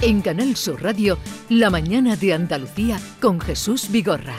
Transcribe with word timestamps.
En 0.00 0.22
Canal 0.22 0.54
Sur 0.54 0.82
Radio, 0.82 1.18
La 1.48 1.70
mañana 1.70 2.14
de 2.14 2.32
Andalucía 2.32 3.00
con 3.20 3.40
Jesús 3.40 3.90
Vigorra. 3.90 4.36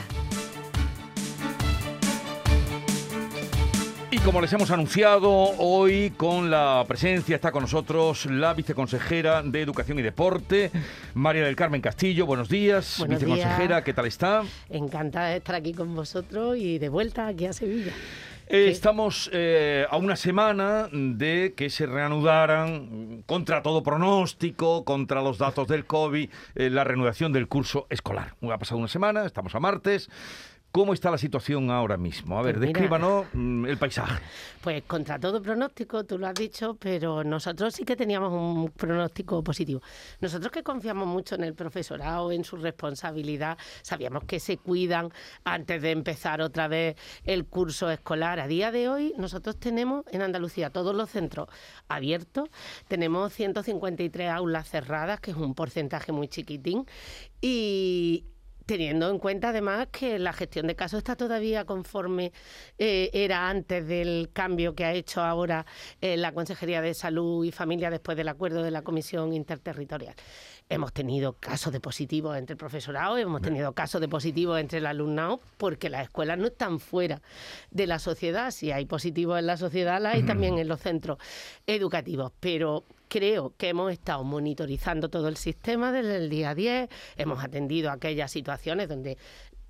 Y 4.10 4.18
como 4.20 4.40
les 4.40 4.52
hemos 4.54 4.70
anunciado, 4.70 5.30
hoy 5.30 6.12
con 6.16 6.50
la 6.50 6.84
presencia 6.88 7.36
está 7.36 7.52
con 7.52 7.62
nosotros 7.62 8.26
la 8.26 8.54
viceconsejera 8.54 9.42
de 9.42 9.60
Educación 9.60 9.98
y 9.98 10.02
Deporte, 10.02 10.70
María 11.14 11.44
del 11.44 11.56
Carmen 11.56 11.80
Castillo. 11.82 12.24
Buenos 12.26 12.48
días, 12.48 12.96
Buenos 12.98 13.20
viceconsejera, 13.20 13.76
días. 13.76 13.84
¿qué 13.84 13.92
tal 13.94 14.06
está? 14.06 14.42
Encantada 14.70 15.28
de 15.28 15.36
estar 15.36 15.54
aquí 15.54 15.74
con 15.74 15.94
vosotros 15.94 16.56
y 16.56 16.78
de 16.78 16.88
vuelta 16.88 17.26
aquí 17.26 17.46
a 17.46 17.52
Sevilla. 17.52 17.92
Eh, 18.52 18.64
¿Qué? 18.64 18.70
estamos 18.70 19.30
eh, 19.32 19.86
a 19.88 19.96
una 19.96 20.16
semana 20.16 20.88
de 20.90 21.54
que 21.56 21.70
se 21.70 21.86
reanudaran, 21.86 23.18
mm, 23.18 23.22
contra 23.22 23.62
todo 23.62 23.84
pronóstico, 23.84 24.84
contra 24.84 25.22
los 25.22 25.38
datos 25.38 25.68
del 25.68 25.86
COVID, 25.86 26.28
eh, 26.56 26.68
la 26.68 26.82
reanudación 26.82 27.32
del 27.32 27.46
curso 27.46 27.86
escolar. 27.90 28.34
Ha 28.42 28.58
pasado 28.58 28.78
una 28.78 28.88
semana, 28.88 29.24
estamos 29.24 29.54
a 29.54 29.60
martes. 29.60 30.10
¿Cómo 30.72 30.92
está 30.92 31.10
la 31.10 31.18
situación 31.18 31.68
ahora 31.68 31.96
mismo? 31.96 32.38
A 32.38 32.42
ver, 32.42 32.54
Pues 32.54 32.68
mira. 32.68 32.78
descríbanos 32.78 33.26
mm, 33.32 33.66
el 33.66 33.76
paisaje. 33.76 34.22
Pues 34.60 34.84
contra 34.84 35.18
todo 35.18 35.42
pronóstico, 35.42 36.04
tú 36.04 36.16
lo 36.16 36.28
has 36.28 36.34
dicho, 36.34 36.76
pero 36.78 37.24
nosotros 37.24 37.74
sí 37.74 37.84
que 37.84 37.96
teníamos 37.96 38.32
un 38.32 38.70
pronóstico 38.70 39.42
positivo. 39.42 39.80
Nosotros 40.20 40.52
que 40.52 40.62
confiamos 40.62 41.08
mucho 41.08 41.34
en 41.34 41.42
el 41.42 41.54
profesorado, 41.54 42.30
en 42.30 42.44
su 42.44 42.56
responsabilidad, 42.56 43.58
sabíamos 43.82 44.24
que 44.24 44.38
se 44.38 44.58
cuidan 44.58 45.10
antes 45.42 45.82
de 45.82 45.90
empezar 45.90 46.40
otra 46.40 46.68
vez 46.68 46.94
el 47.24 47.46
curso 47.46 47.90
escolar. 47.90 48.38
A 48.38 48.46
día 48.46 48.70
de 48.70 48.88
hoy 48.88 49.12
nosotros 49.18 49.58
tenemos 49.58 50.04
en 50.12 50.22
Andalucía 50.22 50.70
todos 50.70 50.94
los 50.94 51.10
centros 51.10 51.48
abiertos, 51.88 52.48
tenemos 52.86 53.32
153 53.32 54.30
aulas 54.30 54.68
cerradas, 54.70 55.18
que 55.18 55.32
es 55.32 55.36
un 55.36 55.54
porcentaje 55.56 56.12
muy 56.12 56.28
chiquitín, 56.28 56.86
y, 57.40 58.24
teniendo 58.70 59.10
en 59.10 59.18
cuenta 59.18 59.48
además 59.48 59.88
que 59.90 60.20
la 60.20 60.32
gestión 60.32 60.68
de 60.68 60.76
casos 60.76 60.98
está 60.98 61.16
todavía 61.16 61.64
conforme 61.64 62.30
eh, 62.78 63.10
era 63.12 63.48
antes 63.48 63.84
del 63.84 64.30
cambio 64.32 64.76
que 64.76 64.84
ha 64.84 64.92
hecho 64.92 65.22
ahora 65.22 65.66
eh, 66.00 66.16
la 66.16 66.30
Consejería 66.30 66.80
de 66.80 66.94
Salud 66.94 67.44
y 67.44 67.50
Familia 67.50 67.90
después 67.90 68.16
del 68.16 68.28
acuerdo 68.28 68.62
de 68.62 68.70
la 68.70 68.82
Comisión 68.82 69.32
Interterritorial. 69.32 70.14
Hemos 70.68 70.92
tenido 70.92 71.32
casos 71.32 71.72
de 71.72 71.80
positivos 71.80 72.36
entre 72.36 72.52
el 72.52 72.58
profesorado, 72.58 73.18
hemos 73.18 73.42
tenido 73.42 73.72
casos 73.72 74.00
de 74.00 74.06
positivos 74.06 74.60
entre 74.60 74.78
el 74.78 74.86
alumnado, 74.86 75.40
porque 75.56 75.90
las 75.90 76.04
escuelas 76.04 76.38
no 76.38 76.46
están 76.46 76.78
fuera 76.78 77.20
de 77.72 77.88
la 77.88 77.98
sociedad. 77.98 78.52
Si 78.52 78.70
hay 78.70 78.84
positivos 78.84 79.36
en 79.40 79.46
la 79.46 79.56
sociedad, 79.56 80.00
las 80.00 80.14
hay 80.14 80.22
también 80.22 80.58
en 80.58 80.68
los 80.68 80.78
centros 80.78 81.18
educativos. 81.66 82.30
Pero 82.38 82.84
creo 83.10 83.54
que 83.56 83.68
hemos 83.68 83.92
estado 83.92 84.22
monitorizando 84.22 85.10
todo 85.10 85.28
el 85.28 85.36
sistema 85.36 85.90
desde 85.90 86.16
el 86.16 86.30
día 86.30 86.54
10, 86.54 86.88
hemos 87.16 87.42
atendido 87.42 87.90
aquellas 87.90 88.30
situaciones 88.30 88.88
donde 88.88 89.18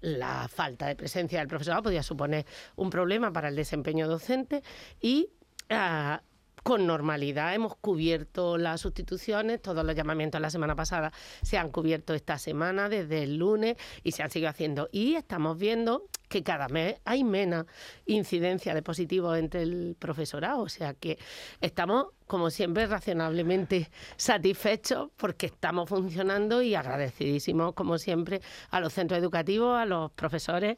la 0.02 0.47
falta 0.48 0.86
de 0.86 0.94
presencia 0.94 1.38
del 1.41 1.48
profesorado 1.48 1.84
podía 1.84 2.02
suponer 2.02 2.47
un 2.77 2.91
problema 2.91 3.32
para 3.32 3.48
el 3.48 3.56
desempeño 3.56 4.06
docente 4.08 4.62
y 5.00 5.30
ah, 5.70 6.22
con 6.62 6.86
normalidad 6.86 7.55
hemos 7.55 7.77
cubierto 7.77 8.58
las 8.58 8.82
sustituciones, 8.82 9.62
todos 9.62 9.84
los 9.84 9.97
llamamientos 9.97 10.38
la 10.41 10.50
semana 10.50 10.77
pasada 10.77 11.10
se 11.42 11.56
han 11.56 11.70
cubierto 11.70 12.12
esta 12.12 12.38
semana 12.38 12.91
desde 12.91 13.22
el 13.22 13.36
lunes 13.36 13.77
y 14.04 14.12
se 14.12 14.22
han 14.22 14.30
seguido 14.30 14.50
haciendo. 14.50 14.91
Y 14.92 15.14
estamos 15.14 15.56
viendo 15.56 16.04
que 16.30 16.44
cada 16.44 16.68
mes 16.68 16.94
hay 17.04 17.24
menos 17.24 17.66
incidencia 18.06 18.72
de 18.72 18.82
positivos 18.82 19.36
entre 19.36 19.62
el 19.62 19.96
profesorado, 19.98 20.60
o 20.60 20.68
sea 20.68 20.94
que 20.94 21.18
estamos 21.60 22.06
como 22.28 22.50
siempre 22.50 22.86
razonablemente 22.86 23.90
satisfechos 24.16 25.10
porque 25.16 25.46
estamos 25.46 25.88
funcionando 25.88 26.62
y 26.62 26.76
agradecidísimos 26.76 27.74
como 27.74 27.98
siempre 27.98 28.40
a 28.70 28.78
los 28.78 28.92
centros 28.92 29.19
educativos, 29.19 29.76
a 29.76 29.84
los 29.84 30.12
profesores 30.12 30.76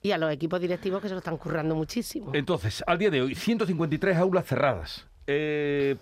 y 0.00 0.12
a 0.12 0.18
los 0.18 0.32
equipos 0.32 0.60
directivos 0.60 1.02
que 1.02 1.08
se 1.08 1.14
lo 1.14 1.18
están 1.18 1.36
currando 1.36 1.74
muchísimo. 1.74 2.30
Entonces, 2.32 2.84
al 2.86 2.98
día 2.98 3.10
de 3.10 3.22
hoy, 3.22 3.34
153 3.34 4.16
aulas 4.16 4.46
cerradas. 4.46 5.08
Eh, 5.26 5.96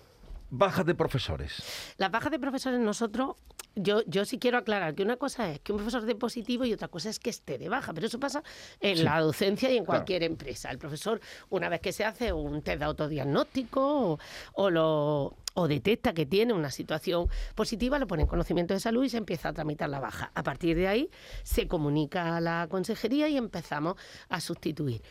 bajas 0.51 0.85
de 0.85 0.93
profesores. 0.93 1.63
Las 1.97 2.11
bajas 2.11 2.29
de 2.31 2.37
profesores 2.37 2.79
nosotros, 2.79 3.37
yo, 3.75 4.03
yo 4.05 4.25
sí 4.25 4.37
quiero 4.37 4.57
aclarar 4.57 4.93
que 4.93 5.01
una 5.01 5.15
cosa 5.15 5.49
es 5.49 5.59
que 5.61 5.71
un 5.71 5.77
profesor 5.79 6.05
de 6.05 6.13
positivo 6.13 6.65
y 6.65 6.73
otra 6.73 6.89
cosa 6.89 7.09
es 7.09 7.19
que 7.19 7.29
esté 7.29 7.57
de 7.57 7.69
baja, 7.69 7.93
pero 7.93 8.05
eso 8.07 8.19
pasa 8.19 8.43
en 8.81 8.97
Sí. 8.97 9.03
la 9.03 9.19
docencia 9.21 9.69
y 9.71 9.77
en 9.77 9.85
Claro. 9.85 9.99
cualquier 9.99 10.23
empresa. 10.23 10.69
El 10.69 10.77
profesor, 10.77 11.21
una 11.49 11.69
vez 11.69 11.79
que 11.79 11.93
se 11.93 12.03
hace 12.05 12.33
un 12.33 12.61
test 12.61 12.79
de 12.79 12.85
autodiagnóstico 12.85 14.11
o, 14.13 14.19
o 14.53 14.69
lo 14.69 15.35
o 15.53 15.67
detecta 15.67 16.13
que 16.13 16.25
tiene 16.25 16.53
una 16.53 16.71
situación 16.71 17.27
positiva, 17.55 17.99
lo 17.99 18.07
pone 18.07 18.21
en 18.23 18.27
conocimiento 18.29 18.73
de 18.73 18.79
salud 18.79 19.03
y 19.03 19.09
se 19.09 19.17
empieza 19.17 19.49
a 19.49 19.53
tramitar 19.53 19.89
la 19.89 19.99
baja. 19.99 20.31
A 20.33 20.43
partir 20.43 20.77
de 20.77 20.87
ahí 20.87 21.09
se 21.43 21.67
comunica 21.67 22.37
a 22.37 22.41
la 22.41 22.67
consejería 22.69 23.27
y 23.27 23.35
empezamos 23.35 23.95
a 24.29 24.39
sustituir. 24.39 25.01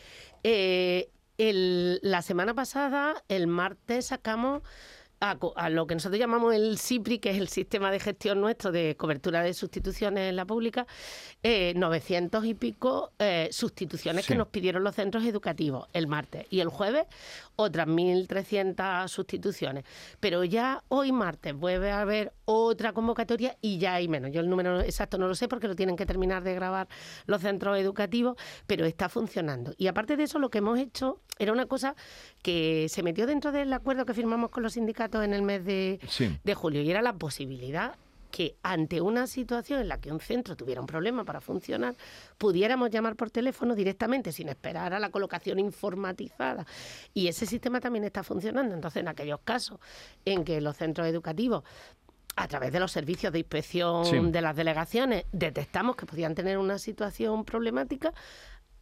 Eh, 0.43 1.11
el- 1.37 2.01
la 2.03 2.23
semana 2.23 2.55
pasada, 2.55 3.23
el 3.29 3.47
martes, 3.49 4.07
sacamos 4.07 4.63
a, 5.21 5.69
lo 5.69 5.87
que 5.87 5.95
nosotros 5.95 6.19
llamamos 6.19 6.55
el 6.55 6.79
SIPRI, 6.79 7.19
que 7.19 7.31
es 7.31 7.39
el 7.39 7.49
sistema 7.49 7.91
de 7.91 8.01
gestión 8.01 8.41
nuestro 8.41 8.73
de 8.73 8.97
cobertura 8.97 9.43
de 9.43 9.53
sustituciones 9.53 10.31
en 10.31 10.37
la 10.37 10.47
pública, 10.47 10.87
eh, 11.43 11.75
900 11.77 12.45
y 12.47 12.55
pico 12.55 13.13
eh, 13.19 13.49
sustituciones 13.53 14.25
Sí. 14.25 14.33
que 14.33 14.39
nos 14.39 14.49
pidieron 14.49 14.83
los 14.83 14.95
centros 14.95 15.25
educativos 15.25 15.89
el 15.93 16.07
martes. 16.07 16.47
Y 16.49 16.61
el 16.61 16.69
jueves 16.69 17.07
otras 17.57 17.87
1.300 17.87 19.09
sustituciones. 19.09 19.85
Pero 20.21 20.43
ya 20.45 20.83
hoy 20.89 21.13
martes 21.13 21.55
vuelve 21.55 21.91
a 21.91 22.01
haber 22.01 22.33
otra 22.47 22.93
convocatoria 22.95 23.57
y 23.61 23.77
ya 23.79 23.95
hay 23.95 24.09
menos. 24.09 24.33
Yo 24.33 24.41
el 24.41 24.49
número 24.49 24.81
exacto 24.81 25.19
no 25.19 25.29
lo 25.29 25.35
sé 25.35 25.49
porque 25.49 25.69
lo 25.69 25.77
tienen 25.77 25.97
que 25.97 26.07
terminar 26.07 26.43
de 26.43 26.55
grabar 26.55 26.89
los 27.27 27.43
centros 27.43 27.79
educativos, 27.79 28.37
pero 28.67 28.87
está 28.87 29.11
funcionando. 29.11 29.75
Y 29.77 29.87
aparte 29.87 30.17
de 30.17 30.23
eso, 30.25 30.39
lo 30.39 30.49
que 30.49 30.59
hemos 30.59 30.79
hecho 30.79 31.21
era 31.39 31.53
una 31.53 31.67
cosa 31.67 31.95
que 32.43 32.87
se 32.89 33.03
metió 33.03 33.27
dentro 33.27 33.53
del 33.53 33.73
acuerdo 33.73 34.07
que 34.07 34.15
firmamos 34.15 34.51
con 34.51 34.63
los 34.63 34.75
sindicatos 34.75 35.10
en 35.23 35.33
el 35.35 35.43
mes 35.43 35.65
de, 35.65 35.99
Sí. 36.09 36.39
de 36.45 36.55
julio 36.55 36.83
y 36.83 36.91
era 36.91 37.03
la 37.03 37.13
posibilidad 37.15 37.97
que 38.31 38.55
ante 38.63 39.01
una 39.01 39.27
situación 39.27 39.81
en 39.81 39.89
la 39.89 40.01
que 40.01 40.13
un 40.13 40.21
centro 40.21 40.55
tuviera 40.57 40.81
un 40.81 40.87
problema 40.87 41.25
para 41.25 41.41
funcionar, 41.41 41.97
pudiéramos 42.39 42.89
llamar 42.91 43.17
por 43.17 43.31
teléfono 43.33 43.75
directamente 43.75 44.31
sin 44.31 44.49
esperar 44.49 44.95
a 44.95 45.01
la 45.01 45.11
colocación 45.11 45.59
informatizada. 45.59 46.65
Y 47.13 47.27
ese 47.27 47.45
sistema 47.45 47.81
también 47.81 48.05
está 48.05 48.23
funcionando. 48.23 48.73
Entonces, 48.75 49.01
en 49.01 49.09
aquellos 49.09 49.41
casos 49.43 49.81
en 50.25 50.45
que 50.45 50.61
los 50.61 50.77
centros 50.77 51.09
educativos 51.09 51.65
a 52.37 52.47
través 52.47 52.73
de 52.73 52.79
los 52.79 52.93
servicios 52.93 53.33
de 53.33 53.41
inspección 53.41 54.05
Sí. 54.07 54.17
de 54.21 54.41
las 54.41 54.55
delegaciones 54.55 55.25
detectamos 55.33 55.97
que 55.97 56.07
podían 56.07 56.37
tener 56.37 56.57
una 56.57 56.79
situación 56.79 57.45
problemática, 57.45 58.15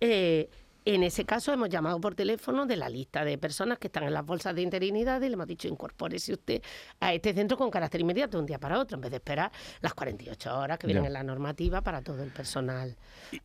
eh, 0.00 0.50
en 0.94 1.03
ese 1.03 1.25
caso 1.25 1.53
hemos 1.53 1.69
llamado 1.69 2.00
por 2.00 2.15
teléfono 2.15 2.66
de 2.66 2.76
la 2.76 2.88
lista 2.88 3.25
de 3.25 3.38
personas 3.38 3.78
que 3.78 3.88
están 3.88 4.04
en 4.04 4.15
las 4.15 4.25
bolsas 4.25 4.54
de 4.54 4.62
interinidad 4.62 5.21
y 5.22 5.28
le 5.28 5.34
hemos 5.34 5.47
dicho 5.47 5.69
incorpórese 5.69 6.32
usted 6.32 6.62
a 7.00 7.12
este 7.12 7.32
centro 7.34 7.56
con 7.56 7.71
carácter 7.71 8.00
inmediato, 8.00 8.37
de 8.37 8.41
un 8.43 8.47
día 8.47 8.59
para 8.59 8.78
otro, 8.78 8.97
en 8.97 9.00
vez 9.03 9.10
de 9.10 9.16
esperar 9.19 9.50
las 9.81 9.94
48 9.94 10.59
horas 10.59 10.78
que 10.78 10.87
vienen 10.87 11.04
en 11.06 11.12
la 11.12 11.22
normativa 11.22 11.81
para 11.82 12.03
todo 12.03 12.22
el 12.22 12.31
personal 12.31 12.97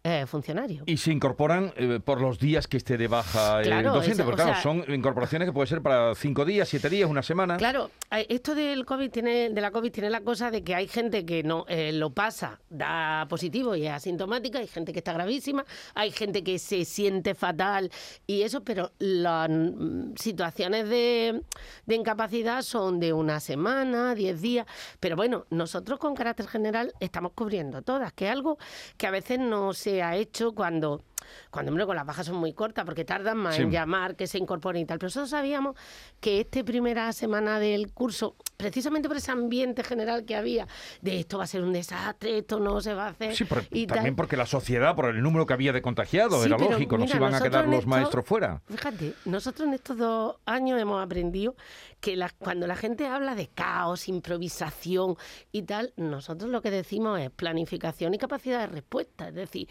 eh, 0.04 0.26
funcionario. 0.28 0.84
Y 0.86 0.98
se 0.98 1.12
incorporan 1.12 1.74
eh, 1.76 2.00
por 2.04 2.22
los 2.22 2.40
días 2.40 2.68
que 2.68 2.78
esté 2.78 2.98
de 2.98 3.08
baja 3.08 3.60
el 3.60 3.66
Claro, 3.68 3.94
docente, 3.94 4.14
eso, 4.14 4.26
porque 4.26 4.42
claro, 4.44 4.54
sea- 4.54 4.64
son 4.64 4.94
incorporaciones 4.94 5.48
que 5.48 5.54
puede 5.54 5.68
ser 5.68 5.82
para 5.82 6.16
cinco 6.16 6.46
días, 6.46 6.70
siete 6.70 6.90
días, 6.90 7.10
una 7.10 7.24
semana. 7.24 7.58
Claro, 7.58 7.92
eh, 8.12 8.26
esto 8.30 8.56
del 8.56 8.86
COVID 8.86 9.10
tiene, 9.12 9.50
de 9.50 9.62
la 9.62 9.72
COVID 9.72 9.92
tiene 9.92 10.10
la 10.10 10.22
cosa 10.22 10.52
de 10.52 10.64
que 10.64 10.76
hay 10.76 10.88
gente 10.88 11.26
que 11.26 11.44
no 11.44 11.66
eh, 11.68 11.92
lo 11.94 12.12
pasa, 12.12 12.60
da 12.70 13.26
positivo 13.30 13.76
y 13.76 13.86
es 13.88 13.92
asintomática, 13.94 14.60
hay 14.60 14.68
gente 14.68 14.94
que 14.94 15.00
está 15.00 15.14
gravísima, 15.14 15.66
hay 15.94 16.12
gente 16.12 16.44
que 16.44 16.60
se 16.60 16.86
siente 16.86 17.33
fatal 17.36 17.92
y 18.28 18.44
eso, 18.44 18.64
pero 18.64 18.92
las 19.00 19.50
mm, 19.50 20.16
situaciones 20.16 20.90
de, 20.90 21.42
de 21.86 21.96
incapacidad 21.96 22.62
son 22.62 23.00
de 23.00 23.14
una 23.14 23.40
semana, 23.40 24.16
diez 24.16 24.42
días, 24.42 24.66
pero 25.00 25.16
bueno, 25.16 25.46
nosotros 25.50 26.00
con 26.00 26.16
carácter 26.16 26.48
general 26.48 26.94
estamos 27.00 27.34
cubriendo 27.34 27.82
todas, 27.82 28.14
que 28.14 28.26
es 28.26 28.32
algo 28.32 28.58
que 28.98 29.08
a 29.08 29.12
veces 29.12 29.40
no 29.40 29.74
se 29.74 30.04
ha 30.04 30.16
hecho 30.16 30.54
cuando 30.54 31.02
cuando 31.52 31.72
hombre, 31.72 31.86
con 31.86 31.96
las 31.96 32.06
bajas 32.06 32.26
son 32.28 32.36
muy 32.38 32.54
cortas 32.54 32.86
porque 32.86 33.06
tardan 33.06 33.38
más 33.38 33.56
Sí. 33.56 33.62
en 33.64 33.72
llamar, 33.72 34.16
que 34.16 34.28
se 34.28 34.38
incorporen 34.38 34.82
y 34.82 34.86
tal. 34.86 34.98
Pero 35.00 35.08
nosotros 35.08 35.30
sabíamos 35.30 35.76
que 36.20 36.42
esta 36.42 36.64
primera 36.64 37.12
semana 37.14 37.60
del 37.60 37.92
curso, 37.92 38.36
precisamente 38.58 39.08
por 39.08 39.18
ese 39.18 39.32
ambiente 39.32 39.84
general 39.84 40.26
que 40.26 40.36
había, 40.36 40.68
de 41.02 41.20
esto 41.20 41.38
va 41.38 41.44
a 41.44 41.48
ser 41.48 41.62
un 41.64 41.74
desastre, 41.74 42.38
esto 42.38 42.60
no 42.60 42.80
se 42.82 42.94
va 42.94 43.08
a 43.08 43.10
hacer. 43.10 43.36
Sí, 43.36 43.44
por- 43.46 43.64
y 43.72 43.88
tal. 43.88 43.96
también 43.98 44.16
porque 44.16 44.38
la 44.38 44.46
sociedad, 44.46 44.96
por 44.96 45.06
el 45.10 45.22
número 45.22 45.46
que 45.46 45.54
había 45.54 45.74
de 45.74 45.82
contagiados, 45.82 46.42
Sí, 46.42 46.48
era 46.48 46.58
pero 46.58 46.72
lógico, 46.72 46.98
no 46.98 47.04
mira, 47.06 47.12
se 47.12 47.18
iban 47.18 47.36
a 47.36 47.42
quedar 47.42 47.66
los 47.66 47.76
esto- 47.80 47.90
maestros 47.90 48.26
fuera. 48.26 48.62
Fíjate, 48.70 49.14
nosotros 49.26 49.68
en 49.68 49.74
estos 49.74 49.98
dos 49.98 50.36
años 50.46 50.80
hemos 50.80 51.04
aprendido 51.04 51.56
que 52.00 52.16
la- 52.16 52.30
cuando 52.30 52.68
la 52.68 52.76
gente 52.76 53.08
habla 53.08 53.36
de 53.36 53.48
caos, 53.48 54.08
improvisación 54.08 55.16
y 55.52 55.64
tal, 55.64 55.94
nosotros 55.96 56.50
lo 56.52 56.62
que 56.62 56.72
decimos 56.72 57.20
es 57.20 57.30
planificación 57.32 58.14
y 58.14 58.18
capacidad 58.18 58.60
de 58.60 58.68
respuesta. 58.68 59.30
Es 59.30 59.36
decir, 59.36 59.68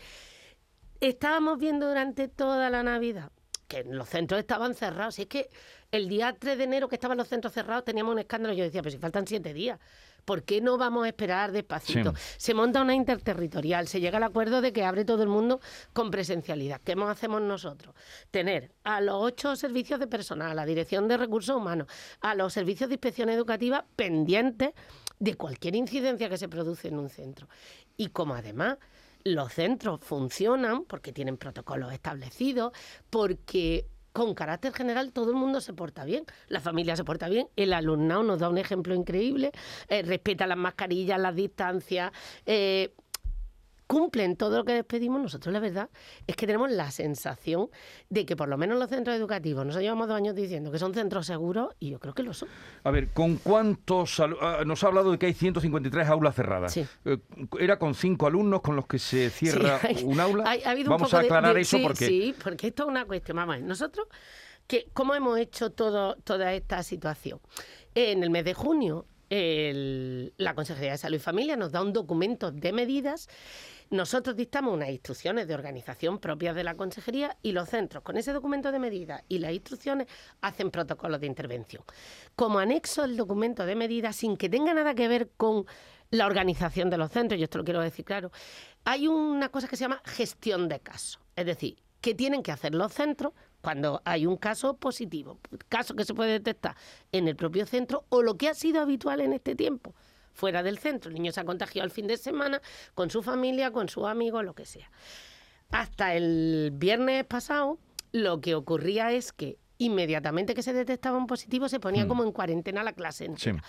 estábamos 1.08 1.58
viendo 1.58 1.88
durante 1.88 2.28
toda 2.28 2.70
la 2.70 2.82
Navidad 2.82 3.30
que 3.66 3.84
los 3.84 4.08
centros 4.08 4.38
estaban 4.38 4.74
cerrados. 4.74 5.18
Y 5.18 5.22
es 5.22 5.28
que 5.28 5.48
el 5.90 6.08
día 6.08 6.34
3 6.38 6.58
de 6.58 6.64
enero 6.64 6.88
que 6.88 6.96
estaban 6.96 7.16
los 7.16 7.28
centros 7.28 7.52
cerrados 7.54 7.84
teníamos 7.84 8.12
un 8.12 8.18
escándalo. 8.18 8.54
Yo 8.54 8.64
decía, 8.64 8.82
pero 8.82 8.92
si 8.92 8.98
faltan 8.98 9.26
siete 9.26 9.54
días. 9.54 9.80
¿Por 10.24 10.44
qué 10.44 10.60
no 10.60 10.78
vamos 10.78 11.04
a 11.04 11.08
esperar 11.08 11.50
despacito? 11.50 12.14
Sí. 12.14 12.34
Se 12.36 12.54
monta 12.54 12.80
una 12.80 12.94
interterritorial, 12.94 13.88
se 13.88 13.98
llega 13.98 14.18
al 14.18 14.22
acuerdo 14.22 14.60
de 14.60 14.72
que 14.72 14.84
abre 14.84 15.04
todo 15.04 15.24
el 15.24 15.28
mundo 15.28 15.60
con 15.92 16.12
presencialidad. 16.12 16.80
¿Qué 16.84 16.94
más 16.94 17.10
hacemos 17.10 17.42
nosotros? 17.42 17.96
Tener 18.30 18.70
a 18.84 19.00
los 19.00 19.16
ocho 19.18 19.56
servicios 19.56 19.98
de 19.98 20.06
personal, 20.06 20.52
a 20.52 20.54
la 20.54 20.64
Dirección 20.64 21.08
de 21.08 21.16
Recursos 21.16 21.56
Humanos, 21.56 21.88
a 22.20 22.36
los 22.36 22.52
servicios 22.52 22.88
de 22.88 22.94
inspección 22.94 23.30
educativa 23.30 23.84
pendientes 23.96 24.74
de 25.18 25.34
cualquier 25.34 25.74
incidencia 25.74 26.28
que 26.28 26.38
se 26.38 26.48
produce 26.48 26.88
en 26.88 26.98
un 26.98 27.08
centro. 27.08 27.48
Y 27.96 28.10
como 28.10 28.34
además 28.34 28.78
los 29.24 29.52
centros 29.52 30.00
funcionan 30.00 30.84
porque 30.84 31.12
tienen 31.12 31.36
protocolos 31.36 31.92
establecidos, 31.92 32.72
porque 33.10 33.86
con 34.12 34.34
carácter 34.34 34.72
general 34.72 35.12
todo 35.12 35.30
el 35.30 35.36
mundo 35.36 35.60
se 35.60 35.72
porta 35.72 36.04
bien, 36.04 36.24
la 36.48 36.60
familia 36.60 36.96
se 36.96 37.04
porta 37.04 37.28
bien, 37.28 37.48
el 37.56 37.72
alumnado 37.72 38.22
nos 38.22 38.38
da 38.38 38.48
un 38.48 38.58
ejemplo 38.58 38.94
increíble, 38.94 39.52
eh, 39.88 40.02
respeta 40.02 40.46
las 40.46 40.58
mascarillas, 40.58 41.18
las 41.18 41.34
distancias, 41.34 42.12
eh, 42.46 42.94
cumplen 43.92 44.36
todo 44.36 44.56
lo 44.56 44.64
que 44.64 44.72
les 44.72 44.84
pedimos, 44.84 45.20
nosotros 45.20 45.52
la 45.52 45.60
verdad 45.60 45.90
es 46.26 46.34
que 46.34 46.46
tenemos 46.46 46.70
la 46.70 46.90
sensación 46.90 47.68
de 48.08 48.24
que 48.24 48.36
por 48.36 48.48
lo 48.48 48.56
menos 48.56 48.78
los 48.78 48.88
centros 48.88 49.14
educativos, 49.14 49.66
nos 49.66 49.76
llevamos 49.76 50.08
dos 50.08 50.16
años 50.16 50.34
diciendo 50.34 50.72
que 50.72 50.78
son 50.78 50.94
centros 50.94 51.26
seguros 51.26 51.74
y 51.78 51.90
yo 51.90 52.00
creo 52.00 52.14
que 52.14 52.22
lo 52.22 52.32
son. 52.32 52.48
A 52.84 52.90
ver, 52.90 53.08
¿con 53.08 53.36
cuántos 53.36 54.18
ah, 54.20 54.62
nos 54.64 54.82
ha 54.82 54.86
hablado 54.86 55.10
de 55.12 55.18
que 55.18 55.26
hay 55.26 55.34
153 55.34 56.08
aulas 56.08 56.34
cerradas? 56.34 56.72
Sí. 56.72 56.86
Eh, 57.04 57.18
¿Era 57.60 57.78
con 57.78 57.94
cinco 57.94 58.26
alumnos 58.26 58.62
con 58.62 58.76
los 58.76 58.86
que 58.86 58.98
se 58.98 59.28
cierra 59.28 59.78
Sí, 59.80 59.86
hay- 59.98 60.04
un 60.04 60.18
aula? 60.18 60.44
hay- 60.46 60.62
ha 60.62 60.70
habido 60.70 60.90
un 60.90 60.96
Vamos 60.96 61.10
poco 61.10 61.18
a 61.18 61.24
aclarar 61.26 61.54
de- 61.54 61.60
eso 61.60 61.76
sí, 61.76 61.82
porque 61.82 62.06
Sí, 62.06 62.34
porque 62.42 62.68
esto 62.68 62.84
es 62.84 62.88
una 62.88 63.04
cuestión. 63.04 63.36
Vamos 63.36 63.56
a 63.56 63.58
ver, 63.58 63.66
nosotros, 63.66 64.06
que, 64.66 64.88
¿cómo 64.94 65.14
hemos 65.14 65.38
hecho 65.38 65.68
todo, 65.70 66.16
toda 66.24 66.54
esta 66.54 66.82
situación? 66.82 67.40
En 67.94 68.22
el 68.22 68.30
mes 68.30 68.46
de 68.46 68.54
junio, 68.54 69.04
el- 69.28 70.32
la 70.36 70.54
Consejería 70.54 70.92
de 70.92 70.98
Salud 70.98 71.16
y 71.16 71.20
Familia 71.20 71.56
nos 71.56 71.72
da 71.72 71.82
un 71.82 71.92
documento 71.92 72.52
de 72.52 72.72
medidas. 72.72 73.28
Nosotros 73.92 74.34
dictamos 74.36 74.72
unas 74.72 74.88
instrucciones 74.88 75.46
de 75.46 75.52
organización 75.52 76.18
propias 76.18 76.56
de 76.56 76.64
la 76.64 76.76
Consejería 76.76 77.36
y 77.42 77.52
los 77.52 77.68
centros, 77.68 78.02
con 78.02 78.16
ese 78.16 78.32
documento 78.32 78.72
de 78.72 78.78
medidas 78.78 79.22
y 79.28 79.38
las 79.38 79.52
instrucciones, 79.52 80.08
hacen 80.40 80.70
protocolos 80.70 81.20
de 81.20 81.26
intervención. 81.26 81.84
Como 82.34 82.58
anexo 82.58 83.02
al 83.02 83.18
documento 83.18 83.66
de 83.66 83.74
medidas, 83.74 84.16
sin 84.16 84.38
que 84.38 84.48
tenga 84.48 84.72
nada 84.72 84.94
que 84.94 85.08
ver 85.08 85.28
con 85.36 85.66
la 86.08 86.24
organización 86.24 86.88
de 86.88 86.96
los 86.96 87.10
centros, 87.10 87.38
yo 87.38 87.44
esto 87.44 87.58
lo 87.58 87.64
quiero 87.64 87.82
decir 87.82 88.06
claro, 88.06 88.32
hay 88.86 89.08
una 89.08 89.50
cosa 89.50 89.68
que 89.68 89.76
se 89.76 89.84
llama 89.84 90.00
gestión 90.06 90.70
de 90.70 90.80
casos. 90.80 91.20
Es 91.36 91.44
decir, 91.44 91.76
¿qué 92.00 92.14
tienen 92.14 92.42
que 92.42 92.50
hacer 92.50 92.74
los 92.74 92.94
centros 92.94 93.34
cuando 93.60 94.00
hay 94.06 94.24
un 94.24 94.38
caso 94.38 94.74
positivo? 94.74 95.38
Caso 95.68 95.94
que 95.94 96.06
se 96.06 96.14
puede 96.14 96.32
detectar 96.32 96.76
en 97.12 97.28
el 97.28 97.36
propio 97.36 97.66
centro 97.66 98.06
o 98.08 98.22
lo 98.22 98.38
que 98.38 98.48
ha 98.48 98.54
sido 98.54 98.80
habitual 98.80 99.20
en 99.20 99.34
este 99.34 99.54
tiempo, 99.54 99.94
fuera 100.32 100.62
del 100.62 100.78
centro. 100.78 101.10
El 101.10 101.14
niño 101.14 101.32
se 101.32 101.40
ha 101.40 101.44
contagiado 101.44 101.84
el 101.84 101.90
fin 101.90 102.06
de 102.06 102.16
semana 102.16 102.60
con 102.94 103.10
su 103.10 103.22
familia, 103.22 103.70
con 103.70 103.88
sus 103.88 104.06
amigos, 104.06 104.44
lo 104.44 104.54
que 104.54 104.64
sea. 104.64 104.90
Hasta 105.70 106.14
el 106.14 106.70
viernes 106.74 107.24
pasado, 107.24 107.78
lo 108.12 108.40
que 108.40 108.54
ocurría 108.54 109.12
es 109.12 109.32
que 109.32 109.58
inmediatamente 109.78 110.54
que 110.54 110.62
se 110.62 110.72
detectaba 110.72 111.16
un 111.16 111.26
positivo 111.26 111.68
se 111.68 111.80
ponía 111.80 112.06
como 112.06 112.22
en 112.24 112.32
cuarentena 112.32 112.82
la 112.82 112.92
clase 112.92 113.24
entera. 113.24 113.62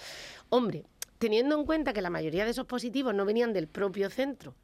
Hombre, 0.49 0.85
teniendo 1.17 1.57
en 1.57 1.65
cuenta 1.65 1.93
que 1.93 2.01
la 2.01 2.09
mayoría 2.09 2.45
de 2.45 2.51
esos 2.51 2.65
positivos 2.65 3.15
no 3.15 3.25
venían 3.25 3.53
del 3.53 3.67
propio 3.67 4.09
centro, 4.09 4.55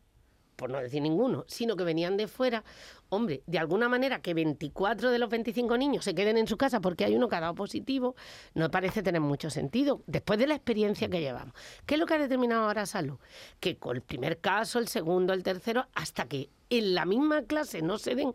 por 0.59 0.69
no 0.69 0.79
decir 0.79 1.01
ninguno, 1.01 1.45
sino 1.47 1.77
que 1.77 1.85
venían 1.85 2.17
de 2.17 2.27
fuera, 2.27 2.65
hombre, 3.07 3.43
de 3.47 3.57
alguna 3.57 3.87
manera 3.87 4.21
que 4.21 4.33
24 4.33 5.09
de 5.09 5.17
los 5.17 5.29
25 5.29 5.77
niños 5.77 6.03
se 6.03 6.13
queden 6.13 6.37
en 6.37 6.47
su 6.47 6.57
casa 6.57 6.81
porque 6.81 7.05
hay 7.05 7.15
uno 7.15 7.29
que 7.29 7.37
ha 7.37 7.39
dado 7.39 7.55
positivo, 7.55 8.15
no 8.55 8.69
parece 8.69 9.01
tener 9.01 9.21
mucho 9.21 9.49
sentido, 9.49 10.03
después 10.05 10.37
de 10.37 10.47
la 10.47 10.55
experiencia 10.55 11.09
que 11.09 11.21
llevamos. 11.21 11.55
¿Qué 11.85 11.95
es 11.95 11.99
lo 11.99 12.05
que 12.05 12.15
ha 12.15 12.19
determinado 12.19 12.65
ahora 12.65 12.85
Salud? 12.85 13.17
Que 13.61 13.77
con 13.77 13.95
el 13.95 14.01
primer 14.01 14.39
caso, 14.39 14.79
el 14.79 14.89
segundo, 14.89 15.31
el 15.31 15.43
tercero, 15.43 15.87
hasta 15.95 16.25
que 16.25 16.49
en 16.69 16.93
la 16.93 17.05
misma 17.05 17.43
clase 17.43 17.81
no 17.81 17.97
se 17.97 18.15
den 18.15 18.33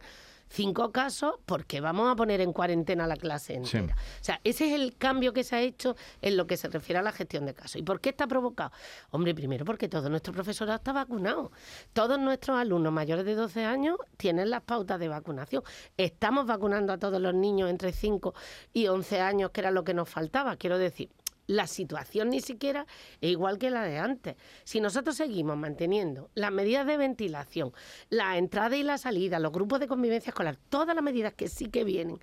cinco 0.55 0.93
casos, 0.93 1.35
porque 1.47 1.81
vamos 1.81 2.11
a 2.11 2.15
poner 2.17 2.41
en 2.41 2.53
cuarentena 2.53 3.07
la 3.07 3.17
clase 3.17 3.61
Sí. 3.65 3.77
entera. 3.77 3.95
O 4.21 4.25
sea, 4.25 4.41
ese 4.45 4.69
es 4.69 4.73
el 4.81 4.97
cambio 4.97 5.33
que 5.33 5.43
se 5.43 5.57
ha 5.57 5.61
hecho 5.61 5.97
en 6.23 6.37
lo 6.37 6.47
que 6.47 6.57
se 6.57 6.69
refiere 6.69 7.01
a 7.01 7.03
la 7.03 7.11
gestión 7.13 7.45
de 7.45 7.55
casos. 7.55 7.77
¿Y 7.77 7.83
por 7.83 8.01
qué 8.01 8.11
está 8.11 8.27
provocado? 8.27 8.71
Hombre, 9.11 9.35
primero 9.35 9.65
porque 9.65 9.89
todo 9.89 10.09
nuestro 10.09 10.33
profesorado 10.33 10.77
está 10.77 10.93
vacunado. 10.93 11.51
Todos 11.93 12.19
nuestros 12.19 12.57
alumnos 12.59 12.93
mayores 12.93 13.25
de 13.25 13.35
12 13.35 13.65
años 13.65 13.97
tienen 14.17 14.49
las 14.51 14.63
pautas 14.63 15.01
de 15.01 15.09
vacunación. 15.09 15.63
Estamos 15.97 16.47
vacunando 16.47 16.93
a 16.93 16.99
todos 16.99 17.21
los 17.21 17.35
niños 17.35 17.69
entre 17.69 17.93
5 17.93 18.35
y 18.73 18.87
11 18.87 19.21
años, 19.21 19.51
que 19.51 19.61
era 19.61 19.71
lo 19.73 19.83
que 19.85 19.93
nos 19.95 20.09
faltaba. 20.09 20.57
Quiero 20.57 20.79
decir, 20.79 21.11
la 21.47 21.67
situación 21.67 22.31
ni 22.31 22.41
siquiera 22.41 22.87
es 23.21 23.31
igual 23.31 23.59
que 23.59 23.71
la 23.71 23.83
de 23.85 23.99
antes. 23.99 24.37
Si 24.65 24.81
nosotros 24.81 25.17
seguimos 25.17 25.57
manteniendo 25.57 26.31
las 26.35 26.51
medidas 26.53 26.87
de 26.87 26.97
ventilación, 26.97 27.73
la 28.09 28.39
entrada 28.39 28.77
y 28.77 28.83
la 28.83 28.97
salida, 28.99 29.39
los 29.39 29.53
grupos 29.53 29.81
de 29.81 29.87
convivencia 29.89 30.31
escolar, 30.31 30.57
todas 30.69 30.95
las 30.95 31.05
medidas 31.05 31.35
que 31.35 31.49
sí 31.49 31.67
que 31.67 31.85
vienen 31.85 32.19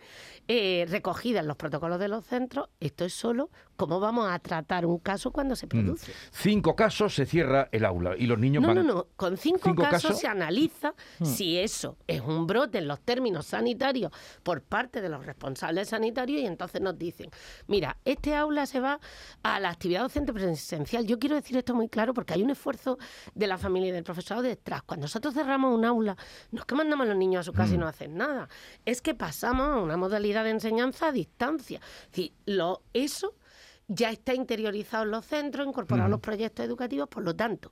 eh, 0.47 0.85
recogidas 0.89 1.41
en 1.41 1.47
los 1.47 1.57
protocolos 1.57 1.99
de 1.99 2.07
los 2.07 2.25
centros, 2.25 2.69
esto 2.79 3.05
es 3.05 3.13
solo 3.13 3.49
cómo 3.75 3.99
vamos 3.99 4.29
a 4.29 4.37
tratar 4.39 4.85
un 4.85 4.97
caso 4.99 5.31
cuando 5.31 5.53
Mm. 5.53 5.57
se 5.57 5.67
produce. 5.67 6.11
cinco 6.31 6.75
casos 6.75 7.13
se 7.13 7.25
cierra 7.25 7.67
el 7.71 7.83
aula 7.85 8.15
y 8.17 8.25
los 8.27 8.39
niños 8.39 8.61
No, 8.61 8.67
van... 8.69 8.77
no, 8.77 8.83
no. 8.83 9.07
Con 9.15 9.37
cinco, 9.37 9.61
¿Cinco 9.65 9.81
casos, 9.83 10.03
casos? 10.03 10.19
se 10.21 10.27
analiza 10.27 10.93
si 11.23 11.57
eso 11.57 11.97
es 12.07 12.21
un 12.21 12.47
brote 12.47 12.77
en 12.77 12.87
los 12.87 13.01
términos 13.01 13.45
sanitarios 13.47 14.11
por 14.43 14.61
parte 14.61 15.01
de 15.01 15.09
los 15.09 15.25
responsables 15.25 15.89
sanitarios 15.89 16.41
y 16.41 16.45
entonces 16.45 16.79
nos 16.81 16.97
dicen, 16.97 17.29
mira, 17.67 17.97
este 18.05 18.35
aula 18.35 18.65
se 18.65 18.79
va 18.79 18.99
a 19.43 19.59
la 19.59 19.69
actividad 19.69 20.01
docente 20.01 20.33
presencial. 20.33 21.05
Yo 21.05 21.19
quiero 21.19 21.35
decir 21.35 21.57
esto 21.57 21.73
muy 21.73 21.87
claro 21.89 22.13
porque 22.13 22.33
hay 22.33 22.43
un 22.43 22.49
esfuerzo 22.51 22.97
de 23.33 23.47
la 23.47 23.57
familia 23.57 23.89
y 23.89 23.91
del 23.91 24.03
profesorado 24.03 24.43
detrás. 24.43 24.83
Cuando 24.83 25.05
nosotros 25.05 25.33
cerramos 25.33 25.73
un 25.77 25.85
aula, 25.85 26.15
no 26.51 26.59
es 26.59 26.65
que 26.65 26.75
mandamos 26.75 27.05
a 27.05 27.09
los 27.09 27.17
niños 27.17 27.41
a 27.41 27.43
su 27.43 27.53
casa 27.53 27.73
y 27.73 27.77
no 27.77 27.87
hacen 27.87 28.15
nada, 28.17 28.47
es 28.85 29.01
que 29.01 29.13
pasamos 29.15 29.67
a 29.67 29.77
una 29.79 29.97
modalidad 29.97 30.43
de 30.43 30.51
enseñanza 30.51 31.07
a 31.07 31.11
distancia. 31.11 31.79
Es 32.05 32.11
decir, 32.11 32.33
lo, 32.45 32.83
eso 32.93 33.35
ya 33.87 34.09
está 34.09 34.33
interiorizado 34.33 35.03
en 35.03 35.11
los 35.11 35.25
centros, 35.25 35.67
incorporado 35.67 36.05
a 36.07 36.09
los 36.09 36.21
proyectos 36.21 36.65
educativos, 36.65 37.09
por 37.09 37.23
lo 37.23 37.35
tanto, 37.35 37.71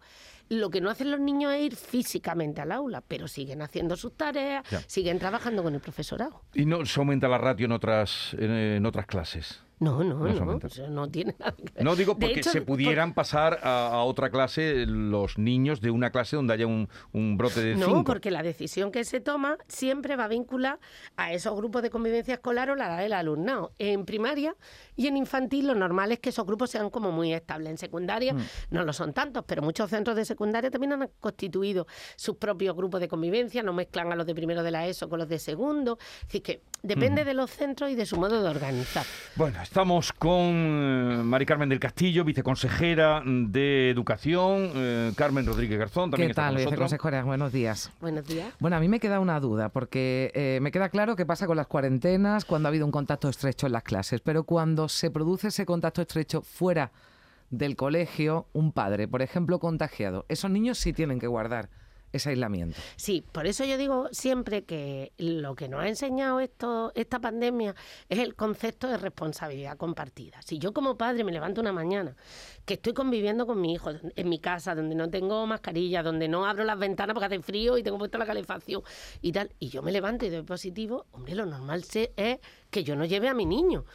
lo 0.49 0.69
que 0.69 0.81
no 0.81 0.89
hacen 0.89 1.11
los 1.11 1.19
niños 1.19 1.53
es 1.53 1.61
ir 1.61 1.75
físicamente 1.75 2.59
al 2.59 2.71
aula, 2.73 3.01
pero 3.07 3.27
siguen 3.27 3.61
haciendo 3.61 3.95
sus 3.95 4.17
tareas, 4.17 4.67
Ya. 4.69 4.81
siguen 4.87 5.17
trabajando 5.19 5.63
con 5.63 5.75
el 5.75 5.79
profesorado. 5.79 6.41
Y 6.53 6.65
no 6.65 6.83
se 6.85 6.99
aumenta 6.99 7.27
la 7.29 7.37
ratio 7.37 7.65
en 7.67 7.71
otras, 7.71 8.33
en, 8.33 8.51
en 8.51 8.85
otras 8.85 9.05
clases. 9.05 9.61
No, 9.79 10.03
no, 10.03 10.15
No 10.15 10.27
no, 10.33 10.39
aumenta. 10.41 10.67
eso 10.67 10.87
no 10.89 11.09
tiene 11.09 11.35
nada 11.39 11.53
que 11.53 11.63
ver. 11.73 11.83
No 11.83 11.95
digo 11.95 12.17
porque 12.19 12.39
hecho, 12.41 12.49
se 12.51 12.59
por- 12.61 12.67
pudieran 12.75 13.13
pasar 13.13 13.59
a, 13.63 13.87
a 13.87 14.03
otra 14.03 14.29
clase 14.29 14.85
los 14.85 15.37
niños 15.37 15.79
de 15.79 15.89
una 15.89 16.11
clase 16.11 16.35
donde 16.35 16.53
haya 16.53 16.67
un, 16.67 16.89
un 17.13 17.37
brote 17.37 17.61
de 17.61 17.75
No, 17.75 17.85
cinco. 17.85 18.03
porque 18.03 18.29
la 18.29 18.43
decisión 18.43 18.91
que 18.91 19.03
se 19.05 19.21
toma 19.21 19.57
siempre 19.67 20.15
va 20.17 20.27
vinculada 20.27 20.79
a 21.15 21.31
esos 21.31 21.55
grupos 21.55 21.81
de 21.81 21.89
convivencia 21.89 22.33
escolar 22.33 22.69
o 22.69 22.75
la 22.75 22.87
edad 22.87 22.97
del 22.99 23.13
alumnado. 23.13 23.71
En 23.79 24.05
primaria 24.05 24.55
y 24.97 25.07
en 25.07 25.15
infantil 25.15 25.67
lo 25.67 25.75
normal 25.75 26.11
es 26.11 26.19
que 26.19 26.29
esos 26.29 26.45
grupos 26.45 26.69
sean 26.71 26.89
como 26.89 27.11
muy 27.11 27.33
estables. 27.33 27.69
En 27.71 27.77
secundaria 27.77 28.33
Mm. 28.33 28.39
no 28.71 28.83
lo 28.83 28.91
son 28.93 29.13
tantos, 29.13 29.43
pero 29.47 29.61
muchos 29.61 29.89
centros 29.89 30.15
de 30.17 30.25
secundaria 30.25 30.69
también 30.69 30.93
han 30.93 31.09
constituido 31.21 31.87
sus 32.17 32.35
propios 32.35 32.75
grupos 32.75 32.99
de 32.99 33.07
convivencia, 33.07 33.63
no 33.63 33.71
mezclan 33.73 34.11
a 34.11 34.15
los 34.15 34.25
de 34.25 34.35
primero 34.35 34.61
de 34.61 34.71
la 34.71 34.87
ESO 34.87 35.07
con 35.07 35.19
los 35.19 35.29
de 35.29 35.39
segundo. 35.39 35.97
Decir, 36.23 36.43
que 36.43 36.61
depende 36.83 37.23
de 37.23 37.33
los 37.33 37.49
centros 37.49 37.89
y 37.91 37.95
de 37.95 38.05
su 38.05 38.17
modo 38.17 38.41
de 38.43 38.49
organizar. 38.49 39.05
Bueno, 39.35 39.59
estamos 39.69 40.11
con 40.13 40.33
eh, 40.33 41.21
Mari 41.23 41.45
Carmen 41.45 41.69
del 41.69 41.79
Castillo, 41.79 42.23
viceconsejera 42.23 43.21
de 43.23 43.91
Educación, 43.91 44.71
eh, 44.73 45.11
Carmen 45.15 45.45
Rodríguez 45.45 45.77
Garzón, 45.77 46.09
también 46.09 46.29
¿Qué 46.29 46.31
está 46.31 46.41
tal, 46.41 46.55
con 46.55 46.63
nosotros. 46.63 46.91
viceconsejera? 46.91 47.23
Buenos 47.23 47.51
días. 47.53 47.91
Buenos 48.01 48.25
días. 48.25 48.51
Bueno, 48.57 48.77
a 48.77 48.79
mí 48.79 48.87
me 48.87 48.99
queda 48.99 49.19
una 49.19 49.39
duda, 49.39 49.69
porque 49.69 50.31
eh, 50.33 50.57
me 50.59 50.71
queda 50.71 50.89
claro 50.89 51.15
qué 51.15 51.23
pasa 51.27 51.45
con 51.45 51.55
las 51.55 51.67
cuarentenas 51.67 52.45
cuando 52.45 52.67
ha 52.67 52.69
habido 52.69 52.83
un 52.87 52.91
contacto 52.91 53.29
estrecho 53.29 53.67
en 53.67 53.73
las 53.73 53.83
clases, 53.83 54.21
pero 54.21 54.43
cuando 54.43 54.89
se 54.89 55.11
produce 55.11 55.49
ese 55.49 55.67
contacto 55.67 56.01
estrecho 56.01 56.41
fuera 56.41 56.91
del 57.51 57.75
colegio, 57.75 58.47
un 58.53 58.71
padre, 58.71 59.07
por 59.07 59.21
ejemplo, 59.21 59.59
contagiado, 59.59 60.25
esos 60.29 60.49
niños 60.49 60.79
sí 60.79 60.93
tienen 60.93 61.19
que 61.19 61.27
guardar 61.27 61.69
ese 62.11 62.29
aislamiento. 62.29 62.79
Sí, 62.95 63.23
por 63.31 63.47
eso 63.47 63.63
yo 63.65 63.77
digo 63.77 64.07
siempre 64.11 64.63
que 64.63 65.11
lo 65.17 65.55
que 65.55 65.67
nos 65.67 65.81
ha 65.81 65.87
enseñado 65.87 66.39
esto, 66.39 66.91
esta 66.95 67.19
pandemia 67.19 67.75
es 68.07 68.19
el 68.19 68.35
concepto 68.35 68.87
de 68.87 68.97
responsabilidad 68.97 69.77
compartida. 69.77 70.41
Si 70.41 70.59
yo 70.59 70.73
como 70.73 70.97
padre 70.97 71.23
me 71.23 71.31
levanto 71.31 71.61
una 71.61 71.73
mañana 71.73 72.15
que 72.65 72.75
estoy 72.75 72.93
conviviendo 72.93 73.45
con 73.45 73.61
mi 73.61 73.73
hijo 73.73 73.91
en 74.15 74.29
mi 74.29 74.39
casa, 74.39 74.75
donde 74.75 74.95
no 74.95 75.09
tengo 75.09 75.45
mascarilla, 75.45 76.03
donde 76.03 76.27
no 76.27 76.45
abro 76.45 76.63
las 76.63 76.79
ventanas 76.79 77.13
porque 77.13 77.25
hace 77.25 77.41
frío 77.41 77.77
y 77.77 77.83
tengo 77.83 77.97
puesta 77.97 78.17
la 78.17 78.25
calefacción 78.25 78.83
y 79.21 79.31
tal, 79.31 79.51
y 79.59 79.69
yo 79.69 79.81
me 79.81 79.91
levanto 79.91 80.25
y 80.25 80.29
doy 80.29 80.43
positivo, 80.43 81.05
hombre, 81.11 81.35
lo 81.35 81.45
normal 81.45 81.83
es 82.15 82.39
que 82.69 82.83
yo 82.83 82.95
no 82.95 83.05
lleve 83.05 83.27
a 83.27 83.33
mi 83.33 83.45
niño. 83.45 83.85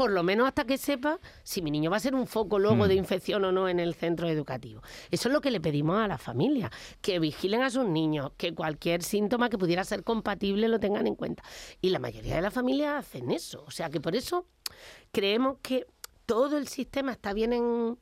Por 0.00 0.12
lo 0.12 0.22
menos 0.22 0.48
hasta 0.48 0.64
que 0.64 0.78
sepa 0.78 1.18
si 1.42 1.60
mi 1.60 1.70
niño 1.70 1.90
va 1.90 1.98
a 1.98 2.00
ser 2.00 2.14
un 2.14 2.26
foco 2.26 2.58
luego 2.58 2.88
de 2.88 2.94
infección 2.94 3.44
o 3.44 3.52
no 3.52 3.68
en 3.68 3.78
el 3.78 3.92
centro 3.92 4.30
educativo. 4.30 4.80
Eso 5.10 5.28
es 5.28 5.32
lo 5.34 5.42
que 5.42 5.50
le 5.50 5.60
pedimos 5.60 5.98
a 5.98 6.08
la 6.08 6.16
familia, 6.16 6.70
que 7.02 7.18
vigilen 7.18 7.60
a 7.60 7.68
sus 7.68 7.84
niños, 7.84 8.32
que 8.38 8.54
cualquier 8.54 9.02
síntoma 9.02 9.50
que 9.50 9.58
pudiera 9.58 9.84
ser 9.84 10.02
compatible 10.02 10.68
lo 10.68 10.80
tengan 10.80 11.06
en 11.06 11.16
cuenta. 11.16 11.42
Y 11.82 11.90
la 11.90 11.98
mayoría 11.98 12.36
de 12.36 12.40
las 12.40 12.54
familias 12.54 12.94
hacen 12.98 13.30
eso. 13.30 13.62
O 13.66 13.70
sea 13.70 13.90
que 13.90 14.00
por 14.00 14.16
eso 14.16 14.46
creemos 15.12 15.58
que 15.60 15.84
todo 16.24 16.56
el 16.56 16.66
sistema 16.66 17.12
está 17.12 17.34
bien 17.34 17.52
en- 17.52 17.98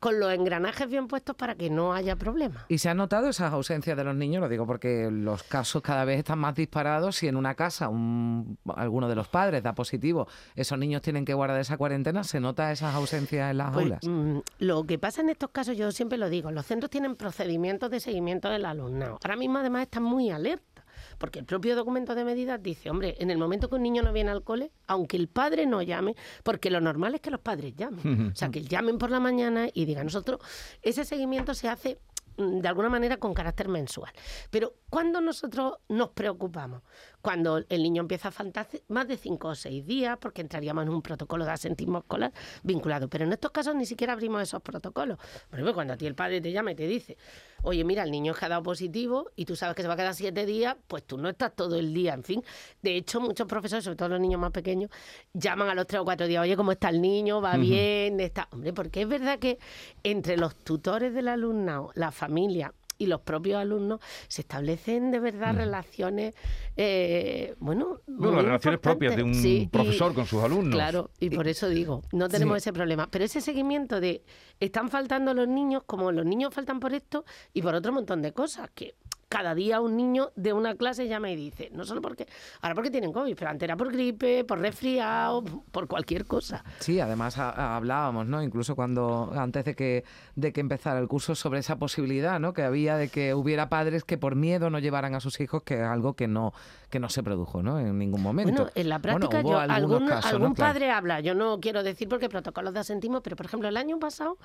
con 0.00 0.20
los 0.20 0.32
engranajes 0.32 0.88
bien 0.88 1.08
puestos 1.08 1.34
para 1.36 1.54
que 1.54 1.70
no 1.70 1.94
haya 1.94 2.16
problemas. 2.16 2.64
¿Y 2.68 2.78
se 2.78 2.88
han 2.90 2.96
notado 2.98 3.28
esas 3.28 3.52
ausencias 3.52 3.96
de 3.96 4.04
los 4.04 4.14
niños? 4.14 4.40
Lo 4.42 4.48
digo 4.48 4.66
porque 4.66 5.08
los 5.10 5.42
casos 5.44 5.80
cada 5.82 6.04
vez 6.04 6.18
están 6.18 6.38
más 6.38 6.54
disparados. 6.54 7.16
Si 7.16 7.26
en 7.28 7.36
una 7.36 7.54
casa 7.54 7.88
un, 7.88 8.58
alguno 8.76 9.08
de 9.08 9.14
los 9.14 9.28
padres 9.28 9.62
da 9.62 9.74
positivo, 9.74 10.28
esos 10.54 10.78
niños 10.78 11.00
tienen 11.02 11.24
que 11.24 11.32
guardar 11.34 11.60
esa 11.60 11.76
cuarentena, 11.76 12.22
¿se 12.24 12.40
nota 12.40 12.70
esas 12.72 12.94
ausencias 12.94 13.50
en 13.50 13.58
las 13.58 13.72
Pues, 13.72 13.84
aulas? 13.86 14.00
mm, 14.06 14.38
lo 14.58 14.84
que 14.84 14.98
pasa 14.98 15.20
en 15.22 15.30
estos 15.30 15.50
casos, 15.50 15.76
yo 15.76 15.90
siempre 15.92 16.18
lo 16.18 16.28
digo, 16.28 16.50
los 16.50 16.66
centros 16.66 16.90
tienen 16.90 17.16
procedimientos 17.16 17.90
de 17.90 18.00
seguimiento 18.00 18.50
del 18.50 18.64
alumnado. 18.66 19.18
Ahora 19.22 19.36
mismo 19.36 19.58
además 19.58 19.82
están 19.82 20.02
muy 20.02 20.30
alerta. 20.30 20.73
Porque 21.18 21.38
el 21.38 21.44
propio 21.44 21.76
documento 21.76 22.14
de 22.14 22.24
medidas 22.24 22.62
dice, 22.62 22.90
hombre, 22.90 23.16
en 23.18 23.30
el 23.30 23.38
momento 23.38 23.68
que 23.68 23.76
un 23.76 23.82
niño 23.82 24.02
no 24.02 24.12
viene 24.12 24.30
al 24.30 24.42
cole, 24.42 24.72
aunque 24.86 25.16
el 25.16 25.28
padre 25.28 25.66
no 25.66 25.82
llame, 25.82 26.14
porque 26.42 26.70
lo 26.70 26.80
normal 26.80 27.14
es 27.14 27.20
que 27.20 27.30
los 27.30 27.40
padres 27.40 27.74
llamen. 27.74 28.32
O 28.32 28.36
sea, 28.36 28.50
que 28.50 28.62
llamen 28.62 28.98
por 28.98 29.10
la 29.10 29.20
mañana 29.20 29.68
y 29.72 29.84
digan, 29.84 30.06
nosotros, 30.06 30.40
ese 30.82 31.04
seguimiento 31.04 31.54
se 31.54 31.68
hace 31.68 31.98
mm, 32.36 32.60
de 32.60 32.68
alguna 32.68 32.88
manera 32.88 33.16
con 33.16 33.34
carácter 33.34 33.68
mensual. 33.68 34.12
Pero 34.50 34.74
cuando 34.90 35.20
nosotros 35.20 35.78
nos 35.88 36.10
preocupamos, 36.10 36.82
cuando 37.20 37.64
el 37.68 37.82
niño 37.82 38.02
empieza 38.02 38.28
a 38.28 38.32
faltar 38.32 38.68
más 38.88 39.08
de 39.08 39.16
cinco 39.16 39.48
o 39.48 39.54
seis 39.54 39.84
días, 39.86 40.18
porque 40.20 40.42
entraríamos 40.42 40.84
en 40.84 40.90
un 40.90 41.02
protocolo 41.02 41.44
de 41.44 41.52
asentismo 41.52 41.98
escolar 41.98 42.32
vinculado. 42.62 43.08
Pero 43.08 43.24
en 43.24 43.32
estos 43.32 43.50
casos 43.50 43.74
ni 43.74 43.86
siquiera 43.86 44.12
abrimos 44.12 44.42
esos 44.42 44.60
protocolos. 44.62 45.18
Por 45.48 45.58
ejemplo, 45.58 45.74
cuando 45.74 45.94
a 45.94 45.96
ti 45.96 46.06
el 46.06 46.14
padre 46.14 46.40
te 46.40 46.52
llama 46.52 46.72
y 46.72 46.74
te 46.74 46.86
dice, 46.86 47.16
oye, 47.64 47.84
mira, 47.84 48.02
el 48.02 48.10
niño 48.10 48.32
es 48.32 48.38
que 48.38 48.44
ha 48.44 48.48
dado 48.48 48.62
positivo 48.62 49.30
y 49.36 49.44
tú 49.44 49.56
sabes 49.56 49.74
que 49.74 49.82
se 49.82 49.88
va 49.88 49.94
a 49.94 49.96
quedar 49.96 50.14
siete 50.14 50.46
días, 50.46 50.76
pues 50.86 51.04
tú 51.04 51.18
no 51.18 51.28
estás 51.28 51.54
todo 51.54 51.76
el 51.76 51.92
día, 51.92 52.14
en 52.14 52.22
fin. 52.22 52.44
De 52.82 52.96
hecho, 52.96 53.20
muchos 53.20 53.46
profesores, 53.46 53.84
sobre 53.84 53.96
todo 53.96 54.10
los 54.10 54.20
niños 54.20 54.40
más 54.40 54.52
pequeños, 54.52 54.90
llaman 55.32 55.68
a 55.68 55.74
los 55.74 55.86
tres 55.86 56.00
o 56.00 56.04
cuatro 56.04 56.26
días, 56.26 56.42
oye, 56.42 56.56
¿cómo 56.56 56.72
está 56.72 56.90
el 56.90 57.00
niño? 57.00 57.40
¿Va 57.40 57.56
bien? 57.56 58.20
¿Está? 58.20 58.48
Hombre, 58.52 58.72
porque 58.72 59.02
es 59.02 59.08
verdad 59.08 59.38
que 59.38 59.58
entre 60.02 60.36
los 60.36 60.54
tutores 60.56 61.14
del 61.14 61.28
alumnado, 61.28 61.90
la 61.94 62.12
familia 62.12 62.72
y 62.98 63.06
los 63.06 63.20
propios 63.20 63.56
alumnos 63.60 64.00
se 64.28 64.42
establecen 64.42 65.10
de 65.10 65.20
verdad 65.20 65.54
relaciones, 65.56 66.34
eh, 66.76 67.54
bueno, 67.58 68.00
Bueno, 68.06 68.36
las 68.36 68.44
relaciones 68.44 68.80
propias 68.80 69.16
de 69.16 69.22
un 69.22 69.32
y- 69.34 69.66
profesor 69.66 70.14
con 70.14 70.26
sus 70.26 70.42
alumnos. 70.42 70.74
Claro, 70.74 71.10
y 71.20 71.30
por 71.30 71.48
eso 71.48 71.68
digo, 71.68 72.02
no 72.12 72.28
tenemos 72.28 72.54
Sí. 72.54 72.58
ese 72.68 72.72
problema. 72.72 73.08
Pero 73.10 73.24
ese 73.24 73.40
seguimiento 73.40 74.00
de 74.00 74.22
están 74.60 74.88
faltando 74.90 75.34
los 75.34 75.48
niños, 75.48 75.82
como 75.86 76.12
los 76.12 76.24
niños 76.24 76.52
faltan 76.54 76.80
por 76.80 76.92
esto 76.94 77.24
y 77.52 77.62
por 77.62 77.74
otro 77.74 77.92
montón 77.92 78.22
de 78.22 78.32
cosas, 78.32 78.70
que 78.74 78.94
cada 79.34 79.52
día 79.56 79.80
un 79.80 79.96
niño 79.96 80.30
de 80.36 80.52
una 80.52 80.76
clase 80.76 81.08
llama 81.08 81.28
y 81.28 81.34
dice, 81.34 81.68
no 81.72 81.84
solo 81.84 82.00
porque, 82.00 82.28
ahora 82.60 82.76
porque 82.76 82.92
tienen 82.92 83.12
COVID, 83.12 83.34
pero 83.36 83.50
antes 83.50 83.64
era 83.64 83.76
por 83.76 83.90
gripe, 83.90 84.44
por 84.44 84.60
resfriado, 84.60 85.42
por 85.72 85.88
cualquier 85.88 86.24
cosa. 86.24 86.62
Sí, 86.78 87.00
además 87.00 87.36
ha- 87.38 87.50
ha- 87.50 87.74
hablábamos, 87.76 88.26
¿no? 88.28 88.40
Incluso 88.44 88.76
cuando 88.76 89.32
antes 89.36 89.64
de 89.64 89.74
que 89.74 90.04
de 90.36 90.52
que 90.52 90.60
empezara 90.60 91.00
el 91.00 91.08
curso 91.08 91.34
sobre 91.34 91.58
esa 91.58 91.76
posibilidad, 91.76 92.38
¿no? 92.38 92.52
Que 92.52 92.62
había 92.62 92.96
de 92.96 93.08
que 93.08 93.34
hubiera 93.34 93.68
padres 93.68 94.04
que 94.04 94.18
por 94.18 94.36
miedo 94.36 94.70
no 94.70 94.78
llevaran 94.78 95.16
a 95.16 95.20
sus 95.20 95.40
hijos, 95.40 95.64
que 95.64 95.74
es 95.74 95.82
algo 95.82 96.14
que 96.14 96.28
no 96.28 96.52
que 96.90 97.00
no 97.00 97.08
se 97.08 97.24
produjo, 97.24 97.60
¿no? 97.60 97.80
En 97.80 97.98
ningún 97.98 98.22
momento. 98.22 98.52
Bueno, 98.52 98.70
en 98.76 98.88
la 98.88 98.98
Bueno, 98.98 99.18
práctica 99.18 99.40
hubo 99.40 99.50
yo, 99.54 99.58
algún, 99.58 100.06
casos, 100.06 100.30
¿no? 100.30 100.36
algún 100.38 100.54
Claro. 100.54 100.72
padre 100.74 100.90
habla, 100.92 101.18
yo 101.18 101.34
no 101.34 101.58
quiero 101.58 101.82
decir 101.82 102.08
porque 102.08 102.28
protocolos 102.28 102.72
de 102.72 102.78
asentismo, 102.80 103.20
pero 103.20 103.34
por 103.34 103.46
ejemplo 103.46 103.68
el 103.68 103.76
año 103.76 103.98
pasado 103.98 104.38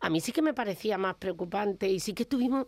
a 0.00 0.10
mí 0.10 0.20
sí 0.20 0.32
que 0.32 0.42
me 0.42 0.52
parecía 0.52 0.98
más 0.98 1.14
preocupante 1.14 1.88
y 1.88 2.00
sí 2.00 2.12
que 2.12 2.24
tuvimos 2.24 2.66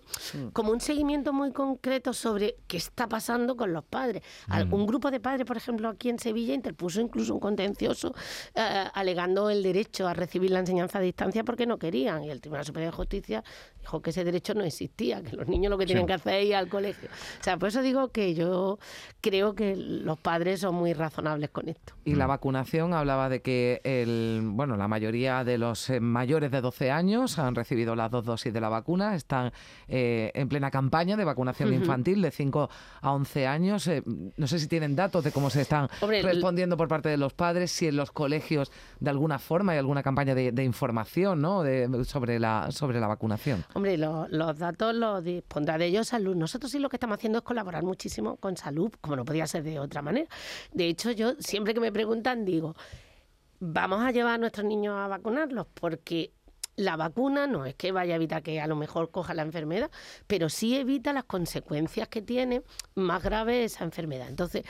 como 0.52 0.70
un 0.70 0.80
seguimiento 0.80 1.32
muy 1.32 1.50
concreto 1.64 2.12
sobre 2.12 2.56
qué 2.66 2.76
está 2.76 3.08
pasando 3.08 3.56
con 3.56 3.72
los 3.72 3.84
padres. 3.84 4.22
Mm. 4.48 4.72
Un 4.72 4.86
grupo 4.86 5.10
de 5.10 5.20
padres, 5.20 5.46
por 5.46 5.56
ejemplo, 5.56 5.88
aquí 5.88 6.10
en 6.10 6.18
Sevilla 6.18 6.54
interpuso 6.54 7.00
incluso 7.00 7.34
un 7.34 7.40
contencioso 7.40 8.14
eh, 8.54 8.84
alegando 8.92 9.48
el 9.48 9.62
derecho 9.62 10.06
a 10.06 10.12
recibir 10.12 10.50
la 10.50 10.58
enseñanza 10.58 10.98
a 10.98 11.00
distancia 11.00 11.42
porque 11.42 11.66
no 11.66 11.78
querían 11.78 12.24
y 12.24 12.30
el 12.30 12.40
Tribunal 12.40 12.66
Superior 12.66 12.92
de 12.92 12.96
Justicia 12.96 13.44
dijo 13.80 14.02
que 14.02 14.10
ese 14.10 14.24
derecho 14.24 14.54
no 14.54 14.62
existía, 14.62 15.22
que 15.22 15.36
los 15.36 15.48
niños 15.48 15.70
lo 15.70 15.78
que 15.78 15.86
tienen 15.86 16.06
que 16.06 16.12
hacer 16.12 16.34
es 16.34 16.46
ir 16.46 16.56
al 16.56 16.68
colegio. 16.68 17.08
O 17.40 17.42
sea, 17.42 17.56
por 17.56 17.68
eso 17.68 17.80
digo 17.82 18.08
que 18.08 18.34
yo 18.34 18.78
creo 19.20 19.54
que 19.54 19.76
los 19.76 20.18
padres 20.18 20.60
son 20.60 20.74
muy 20.74 20.92
razonables 20.92 21.50
con 21.50 21.68
esto. 21.68 21.94
Y 22.04 22.14
la 22.14 22.26
vacunación 22.26 22.92
hablaba 22.92 23.28
de 23.28 23.40
que 23.40 23.80
el, 23.84 24.42
bueno, 24.44 24.76
la 24.76 24.88
mayoría 24.88 25.44
de 25.44 25.58
los 25.58 25.88
eh, 25.88 26.00
mayores 26.00 26.50
de 26.50 26.60
12 26.60 26.90
años 26.90 27.38
han 27.38 27.54
recibido 27.54 27.96
las 27.96 28.10
dos 28.10 28.24
dosis 28.24 28.52
de 28.52 28.60
la 28.60 28.68
vacuna, 28.68 29.14
están 29.14 29.52
eh, 29.88 30.30
en 30.34 30.48
plena 30.48 30.70
campaña 30.70 31.16
de 31.16 31.24
vacunación 31.24 31.53
infantil 31.62 32.20
de 32.22 32.30
5 32.30 32.68
a 33.00 33.12
11 33.12 33.46
años. 33.46 33.86
Eh, 33.88 34.02
no 34.36 34.46
sé 34.46 34.58
si 34.58 34.66
tienen 34.68 34.94
datos 34.96 35.22
de 35.24 35.30
cómo 35.32 35.50
se 35.50 35.62
están 35.62 35.88
Hombre, 36.00 36.22
respondiendo 36.22 36.76
por 36.76 36.88
parte 36.88 37.08
de 37.08 37.16
los 37.16 37.32
padres, 37.32 37.70
si 37.70 37.86
en 37.88 37.96
los 37.96 38.10
colegios 38.10 38.70
de 39.00 39.10
alguna 39.10 39.38
forma 39.38 39.72
hay 39.72 39.78
alguna 39.78 40.02
campaña 40.02 40.34
de, 40.34 40.52
de 40.52 40.64
información 40.64 41.40
¿no? 41.40 41.62
de, 41.62 42.04
sobre, 42.04 42.38
la, 42.38 42.70
sobre 42.70 43.00
la 43.00 43.06
vacunación. 43.06 43.64
Hombre, 43.74 43.96
lo- 43.98 44.26
los 44.28 44.58
datos 44.58 44.94
los 44.94 45.22
dispondrá 45.24 45.78
de 45.78 45.86
ellos 45.86 46.08
salud. 46.08 46.34
Nosotros 46.36 46.72
sí 46.72 46.78
lo 46.78 46.88
que 46.88 46.96
estamos 46.96 47.16
haciendo 47.18 47.38
es 47.38 47.44
colaborar 47.44 47.82
muchísimo 47.82 48.36
con 48.36 48.56
salud, 48.56 48.90
como 49.00 49.16
no 49.16 49.24
podía 49.24 49.46
ser 49.46 49.62
de 49.62 49.78
otra 49.78 50.02
manera. 50.02 50.28
De 50.72 50.86
hecho, 50.88 51.10
yo 51.12 51.34
siempre 51.38 51.74
que 51.74 51.80
me 51.80 51.92
preguntan 51.92 52.44
digo, 52.44 52.74
vamos 53.60 54.02
a 54.02 54.10
llevar 54.10 54.34
a 54.34 54.38
nuestros 54.38 54.66
niños 54.66 54.94
a 54.96 55.08
vacunarlos 55.08 55.66
porque 55.74 56.32
la 56.76 56.96
vacuna 56.96 57.46
no 57.46 57.66
es 57.66 57.74
que 57.74 57.92
vaya 57.92 58.14
a 58.14 58.16
evitar 58.16 58.42
que 58.42 58.60
a 58.60 58.66
lo 58.66 58.76
mejor 58.76 59.10
coja 59.10 59.34
la 59.34 59.42
enfermedad, 59.42 59.90
pero 60.26 60.48
sí 60.48 60.76
evita 60.76 61.12
las 61.12 61.24
consecuencias 61.24 62.08
que 62.08 62.22
tiene 62.22 62.62
más 62.94 63.22
grave 63.22 63.64
esa 63.64 63.84
enfermedad. 63.84 64.28
Entonces, 64.28 64.64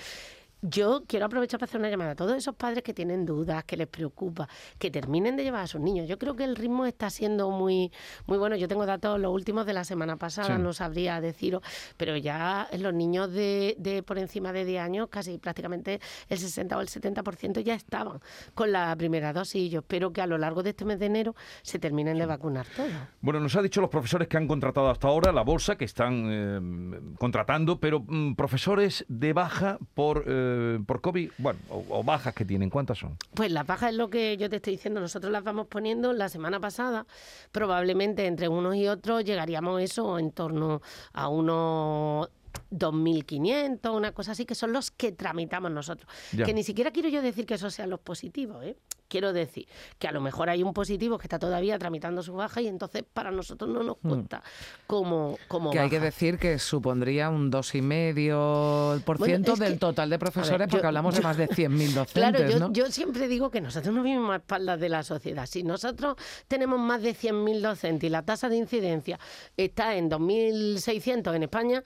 yo 0.66 1.04
quiero 1.06 1.26
aprovechar 1.26 1.60
para 1.60 1.68
hacer 1.68 1.78
una 1.78 1.90
llamada 1.90 2.12
a 2.12 2.14
todos 2.16 2.34
esos 2.36 2.54
padres 2.54 2.82
que 2.82 2.94
tienen 2.94 3.26
dudas, 3.26 3.64
que 3.64 3.76
les 3.76 3.86
preocupa, 3.86 4.48
que 4.78 4.90
terminen 4.90 5.36
de 5.36 5.44
llevar 5.44 5.62
a 5.62 5.66
sus 5.66 5.80
niños. 5.80 6.08
Yo 6.08 6.18
creo 6.18 6.34
que 6.36 6.44
el 6.44 6.56
ritmo 6.56 6.86
está 6.86 7.10
siendo 7.10 7.50
muy, 7.50 7.92
muy 8.26 8.38
bueno. 8.38 8.56
Yo 8.56 8.66
tengo 8.66 8.86
datos 8.86 9.20
los 9.20 9.30
últimos 9.30 9.66
de 9.66 9.74
la 9.74 9.84
semana 9.84 10.16
pasada, 10.16 10.56
Sí. 10.56 10.62
no 10.62 10.72
sabría 10.72 11.20
deciros, 11.20 11.62
pero 11.98 12.16
ya 12.16 12.66
los 12.78 12.94
niños 12.94 13.30
de, 13.30 13.76
de 13.78 14.02
por 14.02 14.16
encima 14.18 14.52
de 14.52 14.64
10 14.64 14.80
años, 14.82 15.08
casi 15.10 15.36
prácticamente 15.36 16.00
el 16.30 16.38
60 16.38 16.76
o 16.78 16.80
el 16.80 16.88
70% 16.88 17.60
ya 17.60 17.74
estaban 17.74 18.20
con 18.54 18.72
la 18.72 18.94
primera 18.96 19.32
dosis. 19.34 19.62
Y 19.62 19.68
yo 19.68 19.80
espero 19.80 20.12
que 20.14 20.22
a 20.22 20.26
lo 20.26 20.38
largo 20.38 20.62
de 20.62 20.70
este 20.70 20.86
mes 20.86 20.98
de 20.98 21.06
enero 21.06 21.34
se 21.62 21.78
terminen 21.78 22.16
de 22.18 22.24
vacunar 22.24 22.66
todos. 22.74 22.90
Bueno, 23.20 23.40
nos 23.40 23.54
ha 23.56 23.60
dicho 23.62 23.82
los 23.82 23.90
profesores 23.90 24.28
que 24.28 24.38
han 24.38 24.48
contratado 24.48 24.88
hasta 24.88 25.08
ahora, 25.08 25.30
la 25.30 25.42
bolsa, 25.42 25.76
que 25.76 25.84
están 25.84 26.24
eh, 26.30 27.00
contratando, 27.18 27.78
pero 27.78 28.00
mm, 28.00 28.34
profesores 28.34 29.04
de 29.08 29.32
baja 29.34 29.78
por, 29.92 30.24
eh, 30.26 30.52
por 30.86 31.00
COVID, 31.00 31.30
bueno, 31.38 31.58
o, 31.68 32.02
bajas 32.02 32.34
que 32.34 32.44
tienen, 32.44 32.70
¿cuántas 32.70 32.98
son? 32.98 33.16
Pues 33.34 33.50
la 33.50 33.64
paja 33.64 33.88
es 33.88 33.94
lo 33.94 34.10
que 34.10 34.36
yo 34.36 34.48
te 34.48 34.56
estoy 34.56 34.74
diciendo. 34.74 35.00
Nosotros 35.00 35.32
las 35.32 35.44
vamos 35.44 35.66
poniendo 35.66 36.12
la 36.12 36.28
semana 36.28 36.60
pasada. 36.60 37.06
Probablemente 37.52 38.26
entre 38.26 38.48
unos 38.48 38.76
y 38.76 38.88
otros 38.88 39.24
llegaríamos 39.24 39.80
eso 39.80 40.18
en 40.18 40.32
torno 40.32 40.82
a 41.12 41.28
unos 41.28 42.28
2.500, 42.78 43.94
una 43.94 44.12
cosa 44.12 44.32
así, 44.32 44.44
que 44.44 44.54
son 44.54 44.72
los 44.72 44.90
que 44.90 45.12
tramitamos 45.12 45.70
nosotros. 45.70 46.08
Ya. 46.32 46.44
Que 46.44 46.54
ni 46.54 46.62
siquiera 46.62 46.90
quiero 46.90 47.08
yo 47.08 47.22
decir 47.22 47.46
que 47.46 47.54
esos 47.54 47.72
sean 47.74 47.90
los 47.90 48.00
positivos, 48.00 48.64
¿eh? 48.64 48.76
Quiero 49.06 49.32
decir 49.34 49.68
que 49.98 50.08
a 50.08 50.12
lo 50.12 50.20
mejor 50.20 50.48
hay 50.48 50.62
un 50.62 50.72
positivo 50.72 51.18
que 51.18 51.26
está 51.26 51.38
todavía 51.38 51.78
tramitando 51.78 52.22
su 52.22 52.32
baja 52.34 52.62
y 52.62 52.66
entonces 52.66 53.04
para 53.12 53.30
nosotros 53.30 53.70
no 53.70 53.82
nos 53.82 53.98
cuenta 53.98 54.42
como, 54.86 55.38
como 55.46 55.70
Hmm. 55.70 55.72
Que 55.72 55.78
hay 55.78 55.90
que 55.90 56.00
decir 56.00 56.38
que 56.38 56.58
supondría 56.58 57.28
un 57.28 57.50
2,5% 57.50 59.02
por 59.04 59.18
Bueno, 59.18 59.54
del 59.56 59.72
que- 59.74 59.78
total 59.78 60.10
de 60.10 60.18
profesores, 60.18 60.68
porque 60.68 60.86
hablamos 60.86 61.14
de 61.14 61.20
más 61.20 61.36
de 61.36 61.48
100.000 61.48 61.92
docentes, 61.94 62.12
Claro, 62.12 62.48
yo, 62.50 62.58
¿no? 62.58 62.72
yo 62.72 62.90
siempre 62.90 63.28
digo 63.28 63.50
que 63.50 63.60
nosotros 63.60 63.94
no 63.94 64.02
vivimos 64.02 64.32
a 64.32 64.36
espaldas 64.36 64.80
de 64.80 64.88
la 64.88 65.02
sociedad. 65.02 65.46
Si 65.46 65.62
nosotros 65.62 66.16
tenemos 66.48 66.80
más 66.80 67.02
de 67.02 67.14
100.000 67.14 67.60
docentes 67.60 68.08
y 68.08 68.10
la 68.10 68.22
tasa 68.22 68.48
de 68.48 68.56
incidencia 68.56 69.20
está 69.56 69.94
en 69.96 70.10
2.600 70.10 71.34
en 71.36 71.42
España, 71.44 71.82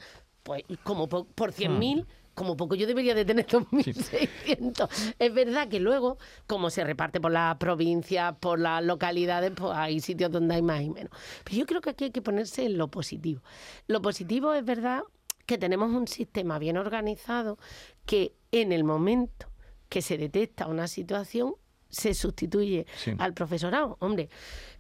pues 0.49 0.65
como 0.83 1.09
po- 1.09 1.27
por 1.35 1.53
100.000... 1.53 2.07
Como 2.35 2.57
poco 2.57 2.77
yo 2.77 2.87
debería 2.87 3.17
de 3.17 3.25
tener 3.25 3.49
2.600. 3.49 5.15
Es 5.19 5.35
verdad 5.35 5.67
que 5.67 5.81
luego, 5.81 6.19
como 6.47 6.71
se 6.71 6.85
reparte 6.85 7.21
por 7.21 7.33
las 7.33 7.57
provincias, 7.57 8.37
por 8.39 8.61
las 8.61 8.81
localidades, 8.85 9.51
pues 9.57 9.73
hay 9.75 9.99
sitios 9.99 10.31
donde 10.31 10.55
hay 10.55 10.63
más 10.63 10.81
y 10.83 10.89
menos. 10.89 11.11
Pero 11.43 11.57
yo 11.57 11.67
creo 11.67 11.81
que 11.81 11.91
aquí 11.91 12.05
hay 12.05 12.11
que 12.13 12.23
ponerse 12.23 12.65
en 12.65 12.79
lo 12.79 12.87
positivo. 12.87 13.43
Lo 13.89 14.01
positivo 14.01 14.55
es 14.55 14.65
verdad 14.65 15.03
que 15.47 15.59
tenemos 15.59 15.91
un 15.91 16.07
sistema 16.07 16.61
bien 16.61 16.77
organizado 16.77 17.59
que 18.07 18.35
en 18.53 18.71
el 18.71 18.85
momento 18.85 19.49
que 19.89 20.01
se 20.01 20.17
detecta 20.17 20.69
una 20.69 20.87
situación 20.87 21.55
se 21.89 22.15
sustituye 22.15 22.87
Sí. 22.97 23.13
al 23.19 23.35
profesorado. 23.35 23.97
Hombre, 24.01 24.29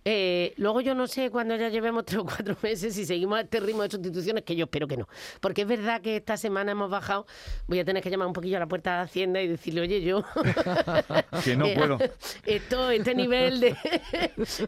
eh, 0.04 0.54
luego 0.56 0.80
yo 0.80 0.94
no 0.94 1.06
sé 1.06 1.30
cuando 1.30 1.56
ya 1.56 1.68
llevemos 1.68 2.04
tres 2.04 2.20
o 2.20 2.24
cuatro 2.24 2.56
meses 2.62 2.94
si 2.94 3.04
seguimos 3.04 3.38
a 3.38 3.42
este 3.42 3.60
ritmo 3.60 3.82
de 3.82 3.90
sustituciones, 3.90 4.44
que 4.44 4.54
yo 4.56 4.64
espero 4.64 4.86
que 4.86 4.96
no. 4.96 5.08
Porque 5.40 5.62
es 5.62 5.68
verdad 5.68 6.00
que 6.00 6.16
esta 6.16 6.36
semana 6.36 6.72
hemos 6.72 6.88
bajado, 6.90 7.26
voy 7.66 7.80
a 7.80 7.84
tener 7.84 8.02
que 8.02 8.10
llamar 8.10 8.26
un 8.26 8.32
poquillo 8.32 8.56
a 8.56 8.60
la 8.60 8.66
puerta 8.68 8.96
de 8.96 9.02
Hacienda 9.02 9.40
y 9.42 9.48
decirle, 9.48 9.80
oye, 9.82 10.00
yo... 10.02 10.22
Que 11.44 11.56
no 11.56 11.66
puedo. 11.74 11.98
Esto, 12.44 12.90
este 12.90 13.14
nivel 13.14 13.60
de, 13.60 13.76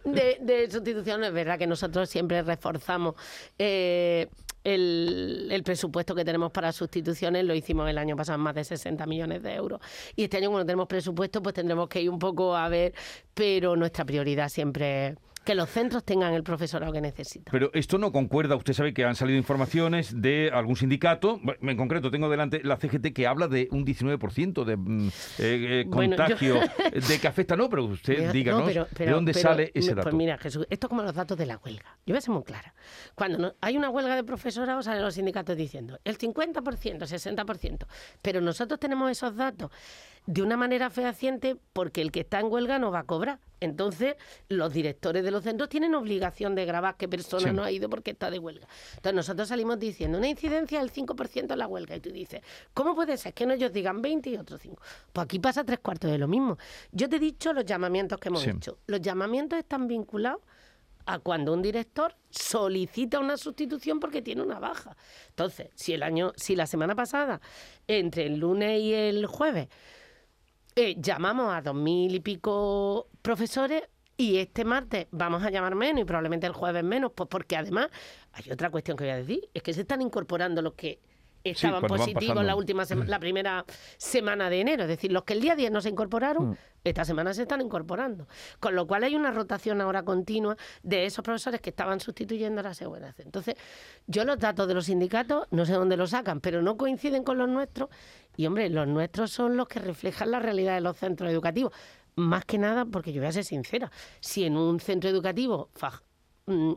de, 0.04 0.38
de 0.40 0.70
sustitución 0.70 1.24
es 1.24 1.32
verdad 1.32 1.58
que 1.58 1.66
nosotros 1.66 2.08
siempre 2.10 2.42
reforzamos 2.42 3.14
eh, 3.58 4.28
el, 4.64 5.48
el 5.50 5.62
presupuesto 5.62 6.14
que 6.14 6.24
tenemos 6.24 6.50
para 6.50 6.72
sustituciones. 6.72 7.44
Lo 7.44 7.54
hicimos 7.54 7.88
el 7.88 7.98
año 7.98 8.16
pasado 8.16 8.36
en 8.36 8.42
más 8.42 8.54
de 8.54 8.64
60 8.64 9.06
millones 9.06 9.42
de 9.42 9.54
euros. 9.54 9.80
Y 10.16 10.24
este 10.24 10.36
año, 10.38 10.50
cuando 10.50 10.66
tenemos 10.66 10.86
presupuesto, 10.86 11.42
pues 11.42 11.54
tendremos 11.54 11.88
que 11.88 12.02
ir 12.02 12.10
un 12.10 12.18
poco 12.18 12.56
a 12.56 12.68
ver, 12.68 12.94
pero 13.34 13.76
nuestra 13.76 14.04
prioridad 14.04 14.48
siempre 14.48 15.08
es 15.08 15.16
que 15.50 15.56
los 15.56 15.68
centros 15.68 16.04
tengan 16.04 16.32
el 16.32 16.44
profesorado 16.44 16.92
que 16.92 17.00
necesitan. 17.00 17.50
Pero 17.50 17.72
esto 17.74 17.98
no 17.98 18.12
concuerda, 18.12 18.54
usted 18.54 18.72
sabe 18.72 18.94
que 18.94 19.04
han 19.04 19.16
salido 19.16 19.36
informaciones 19.36 20.22
de 20.22 20.48
algún 20.54 20.76
sindicato, 20.76 21.40
en 21.60 21.76
concreto 21.76 22.08
tengo 22.08 22.30
delante 22.30 22.62
la 22.62 22.76
CGT 22.76 23.12
que 23.12 23.26
habla 23.26 23.48
de 23.48 23.66
un 23.72 23.84
19% 23.84 24.62
de 24.62 24.76
mm, 24.76 25.08
eh, 25.08 25.10
eh, 25.38 25.86
contagio 25.90 26.54
de 27.08 27.18
que 27.18 27.26
afecta, 27.26 27.56
no, 27.56 27.68
pero 27.68 27.86
usted 27.86 28.30
díganos 28.30 28.72
de 28.72 29.06
dónde 29.10 29.34
sale 29.34 29.72
ese 29.74 29.92
dato. 29.92 30.02
Pues 30.02 30.14
mira, 30.14 30.38
Jesús, 30.38 30.68
esto 30.70 30.86
es 30.86 30.88
como 30.88 31.02
los 31.02 31.14
datos 31.14 31.36
de 31.36 31.46
la 31.46 31.56
huelga. 31.56 31.98
Yo 32.06 32.12
voy 32.12 32.18
a 32.18 32.20
ser 32.20 32.32
muy 32.32 32.44
clara. 32.44 32.72
Cuando 33.16 33.56
hay 33.60 33.76
una 33.76 33.90
huelga 33.90 34.14
de 34.14 34.22
profesorado, 34.22 34.84
salen 34.84 35.02
los 35.02 35.14
sindicatos 35.14 35.56
diciendo 35.56 35.98
el 36.04 36.16
50%, 36.16 36.62
60%, 36.62 37.86
pero 38.22 38.40
nosotros 38.40 38.78
tenemos 38.78 39.10
esos 39.10 39.34
datos 39.34 39.72
de 40.30 40.42
una 40.42 40.56
manera 40.56 40.90
fehaciente 40.90 41.56
porque 41.72 42.00
el 42.00 42.12
que 42.12 42.20
está 42.20 42.38
en 42.38 42.46
huelga 42.46 42.78
no 42.78 42.92
va 42.92 43.00
a 43.00 43.04
cobrar. 43.04 43.40
Entonces, 43.58 44.14
los 44.48 44.72
directores 44.72 45.24
de 45.24 45.32
los 45.32 45.42
centros 45.42 45.68
tienen 45.68 45.92
obligación 45.96 46.54
de 46.54 46.64
grabar 46.64 46.96
qué 46.96 47.08
persona 47.08 47.52
no 47.52 47.64
ha 47.64 47.72
ido 47.72 47.90
porque 47.90 48.12
está 48.12 48.30
de 48.30 48.38
huelga. 48.38 48.68
Entonces, 48.90 49.14
nosotros 49.14 49.48
salimos 49.48 49.80
diciendo 49.80 50.18
una 50.18 50.28
incidencia 50.28 50.78
del 50.78 50.92
5% 50.92 51.52
en 51.52 51.58
la 51.58 51.66
huelga. 51.66 51.96
Y 51.96 52.00
tú 52.00 52.12
dices, 52.12 52.42
¿cómo 52.72 52.94
puede 52.94 53.16
ser 53.16 53.34
que 53.34 53.44
no 53.44 53.54
ellos 53.54 53.72
digan 53.72 54.00
20 54.00 54.30
y 54.30 54.36
otros 54.36 54.60
5? 54.60 54.80
Pues 55.12 55.24
aquí 55.24 55.40
pasa 55.40 55.64
tres 55.64 55.80
cuartos 55.80 56.12
de 56.12 56.18
lo 56.18 56.28
mismo. 56.28 56.58
Yo 56.92 57.08
te 57.08 57.16
he 57.16 57.18
dicho 57.18 57.52
los 57.52 57.64
llamamientos 57.64 58.20
que 58.20 58.28
hemos 58.28 58.46
hecho. 58.46 58.78
Los 58.86 59.00
llamamientos 59.00 59.58
están 59.58 59.88
vinculados 59.88 60.42
a 61.06 61.18
cuando 61.18 61.52
un 61.52 61.60
director 61.60 62.14
solicita 62.30 63.18
una 63.18 63.36
sustitución 63.36 63.98
porque 63.98 64.22
tiene 64.22 64.42
una 64.42 64.60
baja. 64.60 64.96
Entonces, 65.30 65.70
si 65.74 65.92
el 65.92 66.04
año, 66.04 66.32
si 66.36 66.54
la 66.54 66.68
semana 66.68 66.94
pasada, 66.94 67.40
entre 67.88 68.26
el 68.26 68.36
lunes 68.36 68.80
y 68.80 68.94
el 68.94 69.26
jueves, 69.26 69.68
eh, 70.76 70.96
llamamos 70.98 71.52
a 71.52 71.62
dos 71.62 71.74
mil 71.74 72.14
y 72.14 72.20
pico 72.20 73.08
profesores 73.22 73.82
y 74.16 74.36
este 74.36 74.64
martes 74.64 75.06
vamos 75.10 75.42
a 75.42 75.50
llamar 75.50 75.74
menos 75.74 76.02
y 76.02 76.04
probablemente 76.04 76.46
el 76.46 76.52
jueves 76.52 76.84
menos, 76.84 77.12
pues 77.14 77.28
porque 77.28 77.56
además 77.56 77.88
hay 78.32 78.50
otra 78.52 78.70
cuestión 78.70 78.96
que 78.96 79.04
voy 79.04 79.12
a 79.12 79.16
decir, 79.16 79.48
es 79.54 79.62
que 79.62 79.72
se 79.72 79.80
están 79.82 80.02
incorporando 80.02 80.60
los 80.60 80.74
que 80.74 81.00
estaban 81.44 81.82
positivos 81.82 82.44
la 82.44 82.54
última 82.54 82.84
la 83.06 83.18
primera 83.18 83.64
semana 83.96 84.50
de 84.50 84.60
enero. 84.60 84.82
Es 84.82 84.88
decir, 84.88 85.12
los 85.12 85.24
que 85.24 85.34
el 85.34 85.40
día 85.40 85.56
10 85.56 85.70
no 85.70 85.80
se 85.80 85.88
incorporaron, 85.88 86.50
mm. 86.50 86.56
esta 86.84 87.04
semana 87.04 87.32
se 87.34 87.42
están 87.42 87.60
incorporando. 87.60 88.26
Con 88.58 88.74
lo 88.74 88.86
cual 88.86 89.04
hay 89.04 89.16
una 89.16 89.30
rotación 89.30 89.80
ahora 89.80 90.02
continua 90.02 90.56
de 90.82 91.06
esos 91.06 91.24
profesores 91.24 91.60
que 91.60 91.70
estaban 91.70 92.00
sustituyendo 92.00 92.60
a 92.60 92.64
la 92.64 92.74
seguridad. 92.74 93.14
Entonces, 93.18 93.54
yo 94.06 94.24
los 94.24 94.38
datos 94.38 94.68
de 94.68 94.74
los 94.74 94.86
sindicatos 94.86 95.46
no 95.50 95.64
sé 95.64 95.72
dónde 95.72 95.96
los 95.96 96.10
sacan, 96.10 96.40
pero 96.40 96.62
no 96.62 96.76
coinciden 96.76 97.24
con 97.24 97.38
los 97.38 97.48
nuestros. 97.48 97.88
Y 98.36 98.46
hombre, 98.46 98.68
los 98.70 98.86
nuestros 98.86 99.30
son 99.30 99.56
los 99.56 99.68
que 99.68 99.80
reflejan 99.80 100.30
la 100.30 100.38
realidad 100.38 100.74
de 100.74 100.80
los 100.80 100.96
centros 100.96 101.30
educativos. 101.30 101.72
Más 102.16 102.44
que 102.44 102.58
nada, 102.58 102.84
porque 102.84 103.12
yo 103.12 103.20
voy 103.20 103.28
a 103.28 103.32
ser 103.32 103.44
sincera, 103.44 103.90
si 104.20 104.44
en 104.44 104.56
un 104.56 104.80
centro 104.80 105.08
educativo... 105.08 105.70
Mm, 106.46 106.72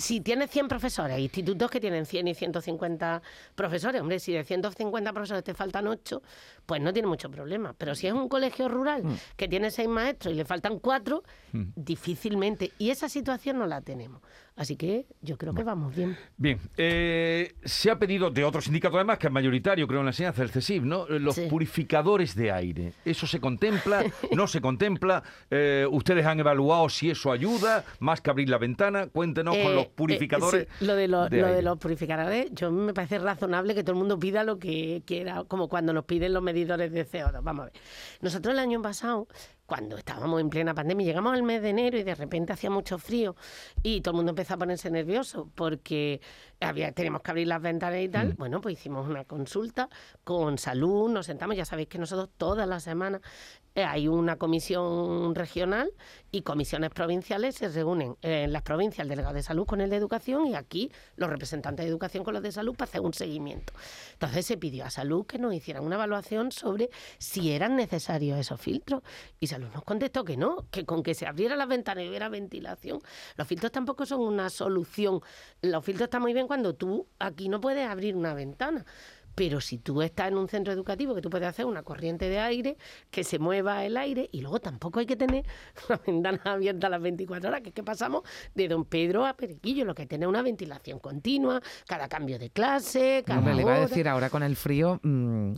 si 0.00 0.20
tienes 0.20 0.50
100 0.50 0.68
profesores, 0.68 1.18
institutos 1.18 1.70
que 1.70 1.80
tienen 1.80 2.06
100 2.06 2.28
y 2.28 2.34
150 2.34 3.22
profesores, 3.54 4.00
hombre, 4.00 4.18
si 4.18 4.32
de 4.32 4.44
150 4.44 5.12
profesores 5.12 5.44
te 5.44 5.54
faltan 5.54 5.86
8, 5.86 6.22
pues 6.66 6.80
no 6.80 6.92
tiene 6.92 7.08
mucho 7.08 7.30
problema. 7.30 7.74
Pero 7.76 7.94
si 7.94 8.06
es 8.06 8.12
un 8.12 8.28
colegio 8.28 8.68
rural 8.68 9.04
mm. 9.04 9.14
que 9.36 9.48
tiene 9.48 9.70
6 9.70 9.88
maestros 9.88 10.34
y 10.34 10.36
le 10.36 10.44
faltan 10.44 10.78
4, 10.78 11.22
mm. 11.52 11.62
difícilmente. 11.76 12.72
Y 12.78 12.90
esa 12.90 13.08
situación 13.08 13.58
no 13.58 13.66
la 13.66 13.80
tenemos. 13.80 14.22
Así 14.56 14.76
que 14.76 15.06
yo 15.22 15.38
creo 15.38 15.54
que 15.54 15.64
vamos 15.64 15.94
bien. 15.94 16.16
Bien, 16.36 16.58
eh, 16.76 17.54
se 17.64 17.90
ha 17.90 17.98
pedido 17.98 18.30
de 18.30 18.44
otros 18.44 18.64
sindicatos 18.64 18.96
además, 18.96 19.18
que 19.18 19.28
es 19.28 19.32
mayoritario, 19.32 19.86
creo, 19.86 20.00
en 20.00 20.06
la 20.06 20.10
enseñanza, 20.10 20.42
el 20.42 20.50
CESIF, 20.50 20.82
¿no? 20.82 21.06
Los 21.08 21.38
purificadores 21.40 22.34
de 22.34 22.52
aire. 22.52 22.92
¿Eso 23.04 23.26
se 23.26 23.40
contempla? 23.40 24.04
¿No 24.32 24.46
se 24.46 24.60
contempla? 24.60 25.22
Eh, 25.50 25.86
¿Ustedes 25.90 26.26
han 26.26 26.40
evaluado 26.40 26.88
si 26.88 27.10
eso 27.10 27.32
ayuda? 27.32 27.84
Más 28.00 28.20
que 28.20 28.30
abrir 28.30 28.48
la 28.48 28.58
ventana. 28.58 29.06
Cuéntenos 29.06 29.56
con 29.56 29.74
los 29.74 29.84
eh, 29.86 29.92
purificadores. 29.94 30.68
lo 30.80 30.94
de, 30.94 31.08
lo 31.08 31.28
de 31.28 31.62
los 31.62 31.78
purificadores, 31.78 32.50
yo 32.52 32.70
me 32.70 32.92
parece 32.92 33.18
razonable 33.18 33.74
que 33.74 33.82
todo 33.82 33.92
el 33.92 33.98
mundo 33.98 34.18
pida 34.18 34.44
lo 34.44 34.58
que 34.58 35.02
quiera, 35.06 35.44
como 35.44 35.68
cuando 35.68 35.92
nos 35.92 36.04
piden 36.04 36.34
los 36.34 36.42
medidores 36.42 36.92
de 36.92 37.06
CO2. 37.06 37.42
Vamos 37.42 37.62
a 37.62 37.64
ver. 37.64 37.72
Nosotros 38.20 38.52
el 38.52 38.58
año 38.58 38.82
pasado 38.82 39.26
cuando 39.70 39.96
estábamos 39.96 40.40
en 40.40 40.50
plena 40.50 40.74
pandemia, 40.74 41.06
llegamos 41.06 41.32
al 41.32 41.44
mes 41.44 41.62
de 41.62 41.68
enero 41.68 41.96
y 41.96 42.02
de 42.02 42.16
repente 42.16 42.52
hacía 42.52 42.70
mucho 42.70 42.98
frío 42.98 43.36
y 43.84 44.00
todo 44.00 44.10
el 44.10 44.16
mundo 44.16 44.30
empezó 44.30 44.54
a 44.54 44.56
ponerse 44.56 44.90
nervioso 44.90 45.48
porque 45.54 46.20
había, 46.58 46.90
teníamos 46.90 47.22
que 47.22 47.30
abrir 47.30 47.46
las 47.46 47.62
ventanas 47.62 48.00
y 48.00 48.08
tal. 48.08 48.30
Mm. 48.30 48.36
Bueno, 48.36 48.60
pues 48.60 48.72
hicimos 48.72 49.08
una 49.08 49.22
consulta 49.22 49.88
con 50.24 50.58
salud, 50.58 51.08
nos 51.08 51.26
sentamos, 51.26 51.56
ya 51.56 51.64
sabéis 51.64 51.86
que 51.86 51.98
nosotros 51.98 52.30
todas 52.36 52.66
las 52.66 52.82
semanas 52.82 53.20
hay 53.74 54.08
una 54.08 54.36
comisión 54.36 55.34
regional 55.34 55.92
y 56.30 56.42
comisiones 56.42 56.90
provinciales 56.90 57.56
se 57.56 57.68
reúnen 57.68 58.16
en 58.22 58.52
las 58.52 58.62
provincias 58.62 59.04
el 59.04 59.08
delegado 59.08 59.34
de 59.34 59.42
salud 59.42 59.66
con 59.66 59.80
el 59.80 59.90
de 59.90 59.96
educación 59.96 60.46
y 60.46 60.54
aquí 60.54 60.90
los 61.16 61.30
representantes 61.30 61.84
de 61.84 61.90
educación 61.90 62.24
con 62.24 62.34
los 62.34 62.42
de 62.42 62.52
salud 62.52 62.74
para 62.74 62.88
hacer 62.88 63.00
un 63.00 63.14
seguimiento. 63.14 63.72
Entonces 64.12 64.46
se 64.46 64.56
pidió 64.56 64.84
a 64.84 64.90
salud 64.90 65.26
que 65.26 65.38
nos 65.38 65.54
hicieran 65.54 65.84
una 65.84 65.96
evaluación 65.96 66.52
sobre 66.52 66.90
si 67.18 67.52
eran 67.52 67.76
necesarios 67.76 68.38
esos 68.38 68.60
filtros 68.60 69.02
y 69.38 69.46
salud 69.46 69.68
nos 69.72 69.84
contestó 69.84 70.24
que 70.24 70.36
no, 70.36 70.66
que 70.70 70.84
con 70.84 71.02
que 71.02 71.14
se 71.14 71.26
abriera 71.26 71.56
la 71.56 71.66
ventana 71.66 72.02
y 72.02 72.08
hubiera 72.08 72.28
ventilación, 72.28 73.00
los 73.36 73.46
filtros 73.46 73.72
tampoco 73.72 74.06
son 74.06 74.20
una 74.20 74.50
solución. 74.50 75.20
Los 75.62 75.84
filtros 75.84 76.06
están 76.06 76.22
muy 76.22 76.32
bien 76.32 76.46
cuando 76.46 76.74
tú 76.74 77.06
aquí 77.18 77.48
no 77.48 77.60
puedes 77.60 77.88
abrir 77.88 78.16
una 78.16 78.34
ventana. 78.34 78.84
Pero 79.34 79.60
si 79.60 79.78
tú 79.78 80.02
estás 80.02 80.28
en 80.28 80.36
un 80.36 80.48
centro 80.48 80.72
educativo 80.72 81.14
que 81.14 81.22
tú 81.22 81.30
puedes 81.30 81.48
hacer 81.48 81.66
una 81.66 81.82
corriente 81.82 82.28
de 82.28 82.38
aire, 82.38 82.76
que 83.10 83.24
se 83.24 83.38
mueva 83.38 83.84
el 83.84 83.96
aire, 83.96 84.28
y 84.32 84.40
luego 84.40 84.60
tampoco 84.60 85.00
hay 85.00 85.06
que 85.06 85.16
tener 85.16 85.44
la 85.88 86.00
ventana 86.06 86.40
abierta 86.44 86.86
a 86.88 86.90
las 86.90 87.02
24 87.02 87.48
horas, 87.48 87.60
que 87.62 87.68
es 87.70 87.74
que 87.74 87.82
pasamos 87.82 88.22
de 88.54 88.68
Don 88.68 88.84
Pedro 88.84 89.26
a 89.26 89.34
Periquillo, 89.34 89.84
lo 89.84 89.94
que 89.94 90.06
tiene 90.06 90.26
una 90.26 90.42
ventilación 90.42 90.98
continua, 90.98 91.60
cada 91.86 92.08
cambio 92.08 92.38
de 92.38 92.50
clase, 92.50 93.22
cada. 93.26 93.40
No, 93.40 93.52
le 93.52 93.62
iba 93.62 93.74
a 93.74 93.80
decir 93.80 94.08
ahora 94.08 94.30
con 94.30 94.42
el 94.42 94.56
frío. 94.56 95.00
Mm, 95.02 95.54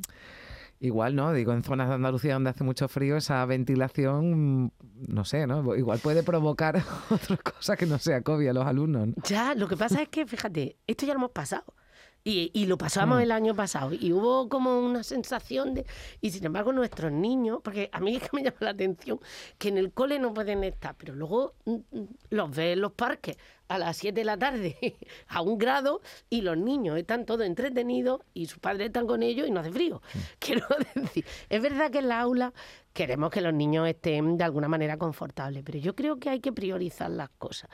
igual, 0.81 1.15
¿no? 1.15 1.33
Digo, 1.33 1.53
en 1.53 1.63
zonas 1.63 1.89
de 1.89 1.95
Andalucía 1.95 2.35
donde 2.35 2.51
hace 2.51 2.65
mucho 2.65 2.89
frío, 2.89 3.17
esa 3.17 3.45
ventilación, 3.47 4.65
mm, 4.65 4.71
no 5.09 5.25
sé, 5.25 5.47
¿no? 5.47 5.75
Igual 5.77 6.01
puede 6.01 6.23
provocar 6.23 6.77
otra 7.11 7.37
cosa 7.37 7.77
que 7.77 7.87
no 7.87 7.99
sea 7.99 8.23
COVID 8.23 8.49
a 8.49 8.53
los 8.53 8.67
alumnos. 8.67 9.11
Ya, 9.25 9.55
lo 9.55 9.69
que 9.69 9.77
pasa 9.77 10.03
es 10.03 10.09
que, 10.09 10.27
fíjate, 10.27 10.77
esto 10.87 11.07
ya 11.07 11.15
lo 11.15 11.21
hemos 11.21 11.31
pasado. 11.31 11.65
Y, 12.25 12.67
lo 12.67 12.79
pasamos 12.79 13.19
mm. 13.19 13.23
el 13.23 13.33
año 13.33 13.55
pasado 13.55 13.93
y 13.93 14.13
hubo 14.13 14.49
como 14.49 14.79
una 14.79 15.03
sensación 15.03 15.75
de... 15.75 15.85
Y 16.21 16.31
sin 16.31 16.45
embargo 16.45 16.73
nuestros 16.73 17.11
niños, 17.11 17.59
porque 17.65 17.91
a 17.93 17.99
mí 17.99 18.15
es 18.15 18.23
que 18.23 18.29
me 18.33 18.45
llama 18.45 18.59
la 18.61 18.71
atención 18.71 19.19
que 19.59 19.69
en 19.69 19.79
el 19.79 19.93
cole 19.93 20.21
no 20.21 20.33
pueden 20.33 20.63
estar, 20.63 20.95
pero 20.97 21.15
luego 21.15 21.55
mm, 21.65 21.73
mm, 21.73 22.09
los 22.31 22.51
ves 22.55 22.75
en 22.75 22.81
los 22.81 22.93
parques 22.93 23.37
a 23.69 23.79
las 23.79 23.97
7 23.97 24.21
de 24.21 24.25
la 24.25 24.37
tarde 24.37 24.77
a 25.29 25.41
un 25.43 25.59
grado 25.59 26.01
y 26.29 26.43
los 26.43 26.57
niños 26.57 26.99
están 26.99 27.25
todos 27.25 27.47
entretenidos 27.47 28.21
y 28.35 28.47
sus 28.47 28.59
padres 28.59 28.89
están 28.89 29.07
con 29.07 29.23
ellos 29.23 29.49
y 29.49 29.51
no 29.51 29.61
hace 29.61 29.73
frío. 29.73 30.03
Quiero 30.39 30.67
decir, 30.95 31.25
es 31.49 31.63
verdad 31.63 31.91
que 31.91 31.99
en 31.99 32.09
la 32.09 32.21
aula 32.21 32.53
queremos 32.93 33.31
que 33.31 33.41
los 33.41 33.55
niños 33.55 33.89
estén 33.89 34.37
de 34.37 34.45
alguna 34.45 34.69
manera 34.69 34.97
confortables, 34.97 35.63
pero 35.65 35.79
yo 35.79 35.95
creo 35.95 36.19
que 36.19 36.31
hay 36.31 36.41
que 36.41 36.53
priorizar 36.53 37.11
las 37.11 37.31
cosas. 37.31 37.71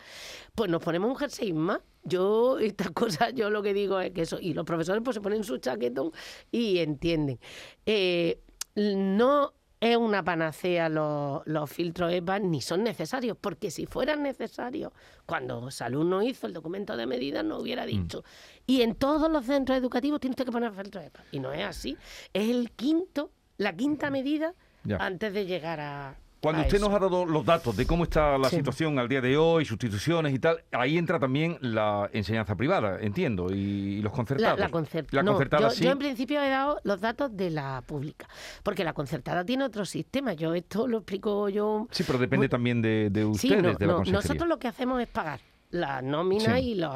Pues 0.54 0.70
nos 0.70 0.82
ponemos 0.82 1.10
un 1.10 1.16
jersey 1.16 1.52
más 1.52 1.80
yo, 2.04 2.58
estas 2.60 2.90
cosas, 2.90 3.34
yo 3.34 3.50
lo 3.50 3.62
que 3.62 3.74
digo 3.74 4.00
es 4.00 4.12
que 4.12 4.22
eso, 4.22 4.38
y 4.40 4.54
los 4.54 4.64
profesores 4.64 5.02
pues 5.04 5.14
se 5.14 5.20
ponen 5.20 5.44
su 5.44 5.58
chaquetón 5.58 6.12
y 6.50 6.78
entienden. 6.78 7.38
Eh, 7.86 8.40
no 8.74 9.52
es 9.80 9.96
una 9.96 10.24
panacea 10.24 10.88
los, 10.88 11.70
filtros 11.70 12.12
EPA 12.12 12.38
ni 12.40 12.60
son 12.60 12.82
necesarios, 12.82 13.36
porque 13.40 13.70
si 13.70 13.86
fueran 13.86 14.22
necesarios, 14.22 14.92
cuando 15.26 15.70
Salud 15.70 16.04
no 16.04 16.22
hizo 16.22 16.46
el 16.46 16.52
documento 16.52 16.96
de 16.96 17.06
medidas, 17.06 17.44
no 17.44 17.58
hubiera 17.58 17.84
mm. 17.84 17.86
dicho. 17.86 18.24
Y 18.66 18.82
en 18.82 18.94
todos 18.94 19.30
los 19.30 19.46
centros 19.46 19.78
educativos 19.78 20.20
tienes 20.20 20.36
que 20.36 20.44
poner 20.50 20.72
filtros 20.72 21.04
EPA. 21.04 21.24
Y 21.30 21.40
no 21.40 21.52
es 21.52 21.64
así. 21.64 21.96
Es 22.32 22.50
el 22.50 22.72
quinto, 22.72 23.30
la 23.56 23.76
quinta 23.76 24.10
medida 24.10 24.54
antes 24.98 25.32
de 25.32 25.46
llegar 25.46 25.80
a, 25.80 26.16
cuando 26.40 26.62
usted 26.62 26.78
nos 26.78 26.90
ha 26.90 27.00
dado 27.00 27.26
los 27.26 27.44
datos 27.44 27.76
de 27.76 27.84
cómo 27.84 28.04
está 28.04 28.38
la 28.38 28.48
situación 28.48 28.98
al 28.98 29.08
día 29.08 29.20
de 29.20 29.36
hoy, 29.36 29.64
sustituciones 29.64 30.32
y 30.32 30.38
tal, 30.38 30.62
ahí 30.70 30.96
entra 30.96 31.18
también 31.18 31.58
la 31.60 32.08
enseñanza 32.12 32.54
privada, 32.54 32.98
entiendo, 33.00 33.48
y, 33.50 34.00
los 34.02 34.12
concertados. 34.12 34.58
La, 34.58 34.68
concertada. 34.68 35.72
yo, 35.72 35.90
en 35.90 35.98
principio 35.98 36.40
he 36.40 36.48
dado 36.48 36.80
los 36.84 37.00
datos 37.00 37.36
de 37.36 37.50
la 37.50 37.82
pública, 37.84 38.28
porque 38.62 38.84
la 38.84 38.92
concertada 38.92 39.44
tiene 39.44 39.64
otro 39.64 39.84
sistema. 39.84 40.32
Yo 40.32 40.54
esto 40.54 40.86
lo 40.86 40.98
explico 40.98 41.48
yo. 41.48 41.88
Sí, 41.90 42.04
pero 42.06 42.18
depende 42.18 42.48
también 42.48 42.82
de, 42.82 43.24
ustedes, 43.24 43.76
de 43.76 43.86
la 43.86 44.04
Nosotros 44.04 44.48
lo 44.48 44.58
que 44.60 44.68
hacemos 44.68 45.02
es 45.02 45.08
pagar 45.08 45.40
la 45.70 46.02
nómina 46.02 46.60
y 46.60 46.76
los 46.76 46.94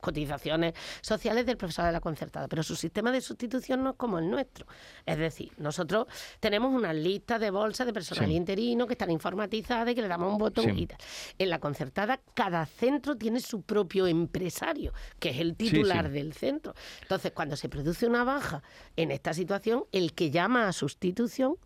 cotizaciones 0.00 0.74
sociales 1.00 1.46
del 1.46 1.56
profesor 1.56 1.86
de 1.86 1.92
la 1.92 2.00
concertada, 2.00 2.48
pero 2.48 2.62
su 2.62 2.76
sistema 2.76 3.12
de 3.12 3.20
sustitución 3.20 3.82
no 3.82 3.90
es 3.90 3.96
como 3.96 4.18
el 4.18 4.30
nuestro. 4.30 4.66
Es 5.06 5.18
decir, 5.18 5.52
nosotros 5.58 6.06
tenemos 6.40 6.74
una 6.74 6.92
lista 6.92 7.38
de 7.38 7.50
bolsas 7.50 7.86
de 7.86 7.92
personal 7.92 8.30
interino 8.30 8.86
que 8.86 8.94
están 8.94 9.10
informatizadas 9.10 9.92
y 9.92 9.94
que 9.94 10.02
le 10.02 10.08
damos 10.08 10.32
un 10.32 10.38
botón 10.38 10.78
y 10.78 10.86
tal. 10.86 10.98
En 11.38 11.50
la 11.50 11.58
concertada, 11.58 12.20
cada 12.34 12.66
centro 12.66 13.16
tiene 13.16 13.40
su 13.40 13.62
propio 13.62 14.06
empresario, 14.06 14.92
que 15.18 15.30
es 15.30 15.38
el 15.38 15.56
titular 15.56 16.10
del 16.10 16.32
centro. 16.32 16.74
Entonces, 17.02 17.32
cuando 17.32 17.56
se 17.56 17.68
produce 17.68 18.06
una 18.06 18.24
baja 18.24 18.62
en 18.96 19.10
esta 19.10 19.34
situación, 19.34 19.84
el 19.92 20.12
que 20.14 20.30
llama 20.30 20.68
a 20.68 20.72
sustitución 20.72 21.56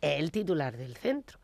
es 0.00 0.20
el 0.20 0.30
titular 0.30 0.76
del 0.76 0.96
centro. 0.96 1.38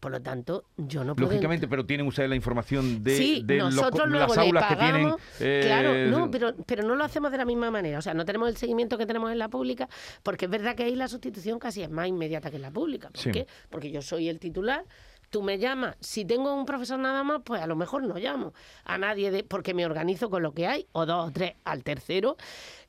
Por 0.00 0.12
lo 0.12 0.20
tanto, 0.20 0.64
yo 0.76 1.04
no 1.04 1.16
puedo... 1.16 1.28
Lógicamente, 1.30 1.66
pero 1.66 1.86
tienen 1.86 2.06
ustedes 2.06 2.28
la 2.28 2.36
información 2.36 3.02
de, 3.02 3.16
sí, 3.16 3.42
de 3.44 3.56
los- 3.58 3.74
nosotros 3.74 4.06
luego 4.08 4.26
las 4.28 4.36
le 4.36 4.42
aulas 4.42 4.66
que 4.68 4.76
tienen. 4.76 4.92
pagamos, 5.04 5.20
eh, 5.40 5.62
Claro, 5.64 5.94
no, 6.18 6.30
pero, 6.30 6.54
pero 6.66 6.82
no 6.82 6.94
lo 6.94 7.02
hacemos 7.04 7.32
de 7.32 7.38
la 7.38 7.44
misma 7.46 7.70
manera. 7.70 7.98
O 7.98 8.02
sea, 8.02 8.12
no 8.14 8.24
tenemos 8.24 8.48
el 8.48 8.56
seguimiento 8.56 8.98
que 8.98 9.06
tenemos 9.06 9.32
en 9.32 9.38
la 9.38 9.48
pública, 9.48 9.88
porque 10.22 10.44
es 10.44 10.50
verdad 10.50 10.74
que 10.76 10.82
ahí 10.84 10.94
la 10.94 11.08
sustitución 11.08 11.58
casi 11.58 11.82
es 11.82 11.90
más 11.90 12.06
inmediata 12.08 12.50
que 12.50 12.56
en 12.56 12.62
la 12.62 12.70
pública. 12.70 13.08
¿Por 13.08 13.20
Sí. 13.22 13.30
qué? 13.32 13.46
Porque 13.70 13.90
yo 13.90 14.02
soy 14.02 14.28
el 14.28 14.38
titular. 14.38 14.84
Tú 15.30 15.42
me 15.42 15.58
llamas, 15.58 15.96
si 16.00 16.24
tengo 16.24 16.54
un 16.54 16.66
profesor 16.66 16.98
nada 17.00 17.24
más, 17.24 17.40
pues 17.44 17.60
a 17.60 17.66
lo 17.66 17.74
mejor 17.74 18.02
no 18.04 18.14
llamo 18.16 18.52
a 18.84 18.96
nadie 18.98 19.30
de, 19.32 19.42
porque 19.44 19.74
me 19.74 19.84
organizo 19.84 20.30
con 20.30 20.42
lo 20.42 20.52
que 20.52 20.66
hay, 20.68 20.86
o 20.92 21.04
dos 21.04 21.28
o 21.28 21.32
tres 21.32 21.54
al 21.64 21.82
tercero. 21.82 22.36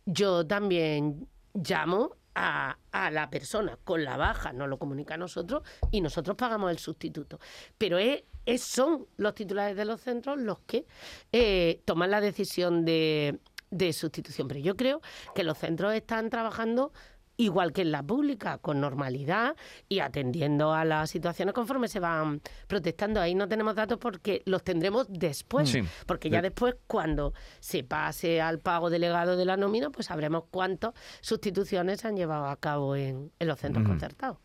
Yo 0.05 0.45
también 0.45 1.27
llamo 1.55 2.11
a, 2.39 3.09
la 3.11 3.29
persona 3.29 3.77
con 3.83 4.03
la 4.03 4.15
baja, 4.17 4.53
nos 4.53 4.69
lo 4.69 4.77
comunica 4.77 5.15
a 5.15 5.17
nosotros 5.17 5.63
y 5.91 6.01
nosotros 6.01 6.37
pagamos 6.37 6.69
el 6.71 6.77
sustituto. 6.77 7.39
Pero 7.77 7.97
es, 7.97 8.23
es- 8.45 8.63
son 8.63 9.07
los 9.17 9.33
titulares 9.33 9.75
de 9.75 9.85
los 9.85 10.01
centros 10.01 10.37
los 10.39 10.59
que 10.59 10.85
eh, 11.31 11.81
toman 11.85 12.11
la 12.11 12.21
decisión 12.21 12.85
de, 12.85 13.39
de 13.71 13.91
sustitución. 13.93 14.47
Pero 14.47 14.59
yo 14.59 14.75
creo 14.75 15.01
que 15.33 15.43
los 15.43 15.57
centros 15.57 15.93
están 15.93 16.29
trabajando 16.29 16.91
igual 17.37 17.71
que 17.71 17.83
en 17.83 17.91
la 17.91 18.03
pública, 18.03 18.57
con 18.57 18.81
normalidad 18.81 19.55
y 19.87 19.99
atendiendo 19.99 20.73
a 20.73 20.83
las 20.85 21.09
situaciones 21.11 21.53
conforme 21.53 21.87
se 21.87 21.99
van 21.99 22.41
protestando. 22.67 23.21
Ahí 23.21 23.35
no 23.35 23.47
tenemos 23.47 23.75
datos 23.75 23.97
porque 23.99 24.41
los 24.45 24.63
tendremos 24.63 25.07
después, 25.09 25.69
Sí. 25.69 25.81
porque 26.05 26.29
ya 26.29 26.37
De- 26.41 26.49
después 26.49 26.75
cuando 26.87 27.33
se 27.59 27.83
pase 27.83 28.41
al 28.41 28.59
pago 28.59 28.89
delegado 28.89 29.37
de 29.37 29.45
la 29.45 29.55
nómina, 29.55 29.89
pues 29.91 30.07
sabremos 30.07 30.45
cuántas 30.49 30.93
sustituciones 31.21 32.01
se 32.01 32.07
han 32.07 32.17
llevado 32.17 32.47
a 32.47 32.55
cabo 32.57 32.95
en, 32.95 33.31
en 33.39 33.47
los 33.47 33.59
centros 33.59 33.85
concertados. 33.87 34.37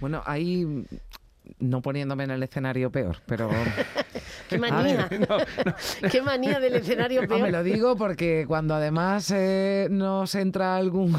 Bueno, 0.00 0.22
ahí 0.26 0.64
no 1.58 1.82
poniéndome 1.82 2.24
en 2.24 2.30
el 2.32 2.42
escenario 2.42 2.90
peor, 2.90 3.16
pero 3.26 3.48
¡Qué 4.48 4.58
manía! 4.58 5.08
¡Qué 6.10 6.22
manía 6.22 6.60
del 6.60 6.76
escenario 6.76 7.22
No, 7.22 7.28
me 7.36 7.40
peor! 7.44 7.50
lo 7.52 7.62
digo 7.62 7.96
porque 7.96 8.44
cuando 8.48 8.74
además 8.74 9.30
eh, 9.34 9.88
nos 9.90 10.34
entra 10.34 10.76
alguna 10.76 11.18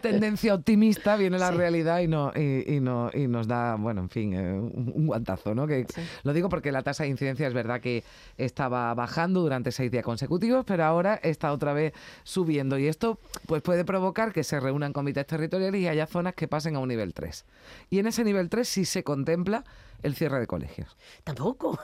tendencia 0.00 0.54
optimista, 0.54 1.16
viene 1.16 1.38
la 1.38 1.50
Sí. 1.50 1.56
realidad 1.56 2.00
y, 2.00 2.08
no, 2.08 2.32
y, 2.34 2.74
y 2.76 2.80
no, 2.80 3.10
y 3.12 3.26
nos 3.26 3.46
da, 3.46 3.74
bueno, 3.76 4.00
en 4.02 4.08
fin, 4.10 4.32
eh, 4.34 4.52
un, 4.52 5.06
guantazo, 5.06 5.54
¿no? 5.54 5.66
Que, 5.66 5.86
Lo 6.22 6.32
digo 6.32 6.48
porque 6.48 6.72
la 6.72 6.82
tasa 6.82 7.02
de 7.04 7.10
incidencia 7.10 7.46
es 7.46 7.54
verdad 7.54 7.80
que 7.80 8.04
estaba 8.38 8.92
bajando 8.94 9.40
durante 9.40 9.72
seis 9.72 9.90
días 9.90 10.04
consecutivos, 10.04 10.64
pero 10.66 10.84
ahora 10.84 11.18
está 11.22 11.52
otra 11.52 11.72
vez 11.72 11.92
subiendo 12.22 12.78
y 12.78 12.86
esto 12.86 13.18
pues 13.46 13.62
puede 13.62 13.84
provocar 13.84 14.32
que 14.32 14.44
se 14.44 14.60
reúnan 14.60 14.92
comités 14.92 15.26
territoriales 15.26 15.80
y 15.80 15.88
haya 15.88 16.06
zonas 16.06 16.34
que 16.34 16.48
pasen 16.48 16.76
a 16.76 16.78
un 16.78 16.88
nivel 16.88 17.12
3. 17.14 17.44
Y 17.90 17.98
en 17.98 18.06
ese 18.06 18.24
nivel 18.24 18.48
3 18.48 18.66
sí 18.68 18.84
se 18.84 19.01
contempla 19.02 19.64
el 20.02 20.14
cierre 20.14 20.40
de 20.40 20.46
colegios. 20.46 20.96
Tampoco. 21.24 21.78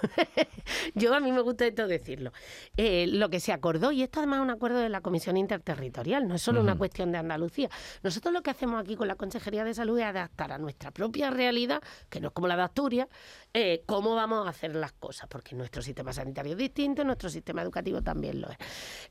Yo 0.95 1.15
a 1.15 1.21
mí 1.21 1.33
me 1.33 1.41
gusta 1.41 1.67
esto 1.67 1.87
decirlo. 1.87 2.33
Eh, 2.77 3.07
lo 3.07 3.31
que 3.31 3.41
se 3.41 3.53
acordó, 3.53 3.93
y 3.93 4.03
esto 4.03 4.21
además 4.21 4.39
es 4.39 4.43
un 4.43 4.51
acuerdo 4.51 4.79
de 4.79 4.89
la 4.89 5.01
Comisión 5.01 5.37
Interterritorial, 5.37 6.27
no 6.27 6.35
es 6.35 6.43
solo 6.43 6.61
una 6.61 6.77
cuestión 6.77 7.13
de 7.13 7.19
Andalucía. 7.19 7.71
Nosotros 8.03 8.33
lo 8.35 8.43
que 8.43 8.51
hacemos 8.51 8.81
aquí 8.81 8.97
con 8.97 9.09
la 9.09 9.15
Consejería 9.15 9.65
de 9.65 9.75
Salud 9.75 9.99
es 9.99 10.05
adaptar 10.05 10.53
a 10.53 10.59
nuestra 10.59 10.91
propia 10.91 11.31
realidad, 11.31 11.81
que 12.09 12.21
no 12.21 12.29
es 12.29 12.35
como 12.35 12.49
la 12.49 12.57
de 12.57 12.63
Asturias, 12.63 13.09
eh, 13.55 13.83
cómo 13.87 14.15
vamos 14.15 14.47
a 14.47 14.51
hacer 14.51 14.75
las 14.75 14.93
cosas, 14.93 15.29
porque 15.29 15.55
nuestro 15.55 15.83
sistema 15.83 16.13
sanitario 16.13 16.53
es 16.53 16.59
distinto, 16.59 17.05
nuestro 17.05 17.31
sistema 17.31 17.63
educativo 17.63 18.03
también 18.03 18.41
lo 18.41 18.51
es. 18.51 18.57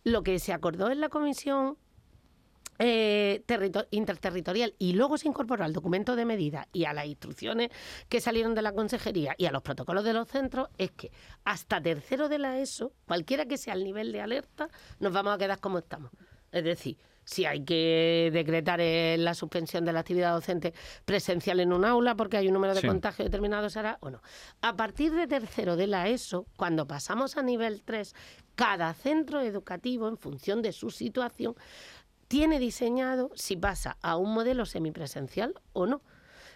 Lo 0.03 0.23
que 0.23 0.39
se 0.39 0.53
acordó 0.53 0.91
en 0.91 0.99
la 0.99 1.09
Comisión 1.09 1.77
eh, 2.79 3.43
territo- 3.47 3.87
interterritorial 3.91 4.73
y 4.77 4.93
luego 4.93 5.17
se 5.17 5.27
incorporó 5.27 5.63
al 5.63 5.73
documento 5.73 6.15
de 6.15 6.25
medida 6.25 6.67
y 6.73 6.85
a 6.85 6.93
las 6.93 7.05
instrucciones 7.05 7.69
que 8.09 8.21
salieron 8.21 8.55
de 8.55 8.61
la 8.61 8.73
consejería 8.73 9.35
y 9.37 9.45
a 9.45 9.51
los 9.51 9.61
protocolos 9.63 10.03
de 10.03 10.13
los 10.13 10.27
centros 10.27 10.69
es 10.77 10.91
que 10.91 11.11
hasta 11.43 11.81
tercero 11.81 12.29
de 12.29 12.39
la 12.39 12.59
ESO, 12.59 12.93
cualquiera 13.07 13.45
que 13.45 13.57
sea 13.57 13.73
el 13.73 13.83
nivel 13.83 14.11
de 14.11 14.21
alerta, 14.21 14.69
nos 14.99 15.13
vamos 15.13 15.33
a 15.33 15.37
quedar 15.37 15.59
como 15.59 15.79
estamos. 15.79 16.11
Es 16.51 16.63
decir, 16.63 16.97
si 17.25 17.43
hay 17.43 17.65
que 17.65 18.29
decretar 18.31 18.79
eh, 18.79 19.17
la 19.19 19.33
suspensión 19.33 19.83
de 19.83 19.91
la 19.91 19.99
actividad 19.99 20.33
docente 20.33 20.73
presencial 21.03 21.59
en 21.59 21.73
un 21.73 21.83
aula 21.83 22.15
porque 22.15 22.37
hay 22.37 22.47
un 22.47 22.53
número 22.53 22.73
de 22.73 22.79
Sí. 22.79 22.87
contagios 22.87 23.25
determinado, 23.27 23.69
será 23.69 23.97
o 23.99 24.09
no. 24.09 24.21
A 24.61 24.77
partir 24.77 25.11
de 25.13 25.27
tercero 25.27 25.75
de 25.75 25.87
la 25.87 26.07
ESO, 26.07 26.45
cuando 26.55 26.87
pasamos 26.87 27.35
a 27.35 27.41
nivel 27.43 27.81
3, 27.83 28.15
cada 28.55 28.93
centro 28.93 29.41
educativo, 29.41 30.07
en 30.07 30.17
función 30.17 30.61
de 30.61 30.71
su 30.71 30.89
situación, 30.89 31.55
tiene 32.27 32.59
diseñado 32.59 33.31
si 33.35 33.55
pasa 33.55 33.97
a 34.01 34.17
un 34.17 34.33
modelo 34.33 34.65
semipresencial 34.65 35.53
o 35.73 35.85
no. 35.85 36.01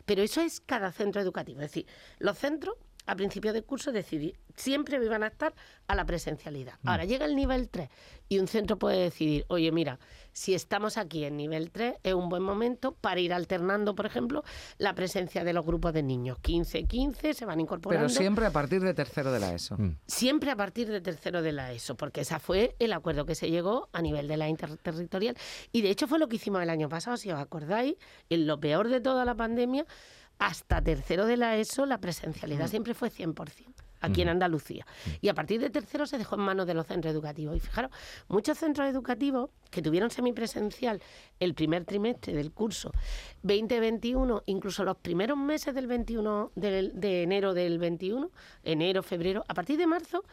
Pero 0.05 0.23
eso 0.23 0.41
es 0.41 0.59
cada 0.59 0.91
centro 0.91 1.21
educativo. 1.21 1.61
Es 1.61 1.71
decir, 1.71 1.85
los 2.19 2.37
centros 2.37 2.75
a 3.05 3.15
principio 3.15 3.53
de 3.53 3.61
curso 3.63 3.91
decidí, 3.91 4.35
siempre 4.55 5.03
iban 5.03 5.23
a 5.23 5.27
estar 5.27 5.53
a 5.87 5.95
la 5.95 6.05
presencialidad. 6.05 6.75
Ahora 6.83 7.05
llega 7.05 7.25
el 7.25 7.35
nivel 7.35 7.69
3 7.69 7.89
y 8.29 8.39
un 8.39 8.47
centro 8.47 8.77
puede 8.77 8.97
decidir, 8.99 9.45
oye, 9.49 9.71
mira, 9.71 9.99
si 10.33 10.53
estamos 10.53 10.97
aquí 10.97 11.25
en 11.25 11.35
nivel 11.35 11.71
3 11.71 11.95
es 12.03 12.13
un 12.13 12.29
buen 12.29 12.43
momento 12.43 12.93
para 12.93 13.19
ir 13.19 13.33
alternando, 13.33 13.95
por 13.95 14.05
ejemplo, 14.05 14.43
la 14.77 14.95
presencia 14.95 15.43
de 15.43 15.53
los 15.53 15.65
grupos 15.65 15.93
de 15.93 16.03
niños. 16.03 16.37
15-15 16.41 17.33
se 17.33 17.45
van 17.45 17.59
incorporando. 17.59 18.07
Pero 18.07 18.17
siempre 18.17 18.45
a 18.45 18.51
partir 18.51 18.81
de 18.81 18.93
tercero 18.93 19.31
de 19.31 19.39
la 19.39 19.53
ESO. 19.53 19.77
Mm. 19.77 19.97
Siempre 20.07 20.51
a 20.51 20.55
partir 20.55 20.89
de 20.89 21.01
tercero 21.01 21.41
de 21.41 21.51
la 21.51 21.73
ESO, 21.73 21.95
porque 21.95 22.21
ese 22.21 22.39
fue 22.39 22.75
el 22.79 22.93
acuerdo 22.93 23.25
que 23.25 23.35
se 23.35 23.49
llegó 23.49 23.89
a 23.91 24.01
nivel 24.01 24.27
de 24.27 24.37
la 24.37 24.47
interterritorial. 24.47 25.35
Y 25.71 25.81
de 25.81 25.89
hecho 25.89 26.07
fue 26.07 26.19
lo 26.19 26.29
que 26.29 26.37
hicimos 26.37 26.61
el 26.61 26.69
año 26.69 26.87
pasado, 26.87 27.17
si 27.17 27.31
os 27.31 27.39
acordáis, 27.39 27.95
en 28.29 28.47
lo 28.47 28.59
peor 28.59 28.87
de 28.87 29.01
toda 29.01 29.25
la 29.25 29.35
pandemia, 29.35 29.85
hasta 30.41 30.81
tercero 30.81 31.27
de 31.27 31.37
la 31.37 31.55
ESO 31.57 31.85
la 31.85 31.99
presencialidad 31.99 32.67
siempre 32.67 32.93
fue 32.95 33.09
100%. 33.11 33.73
Aquí 34.03 34.23
en 34.23 34.29
Andalucía. 34.29 34.83
Y 35.21 35.29
a 35.29 35.35
partir 35.35 35.61
de 35.61 35.69
tercero 35.69 36.07
se 36.07 36.17
dejó 36.17 36.33
en 36.33 36.41
manos 36.41 36.65
de 36.65 36.73
los 36.73 36.87
centros 36.87 37.13
educativos. 37.13 37.55
Y 37.55 37.59
fijaros, 37.59 37.91
muchos 38.29 38.57
centros 38.57 38.89
educativos 38.89 39.51
que 39.69 39.83
tuvieron 39.83 40.09
semipresencial 40.09 40.99
el 41.39 41.53
primer 41.53 41.85
trimestre 41.85 42.33
del 42.33 42.51
curso 42.51 42.91
2021, 43.43 44.41
incluso 44.47 44.83
los 44.83 44.97
primeros 44.97 45.37
meses 45.37 45.75
del 45.75 45.85
21, 45.85 46.51
del- 46.55 46.99
de 46.99 47.21
enero 47.21 47.53
del 47.53 47.77
21, 47.77 48.31
enero, 48.63 49.03
febrero, 49.03 49.43
a 49.47 49.53
partir 49.53 49.77
de 49.77 49.85
marzo, 49.85 50.23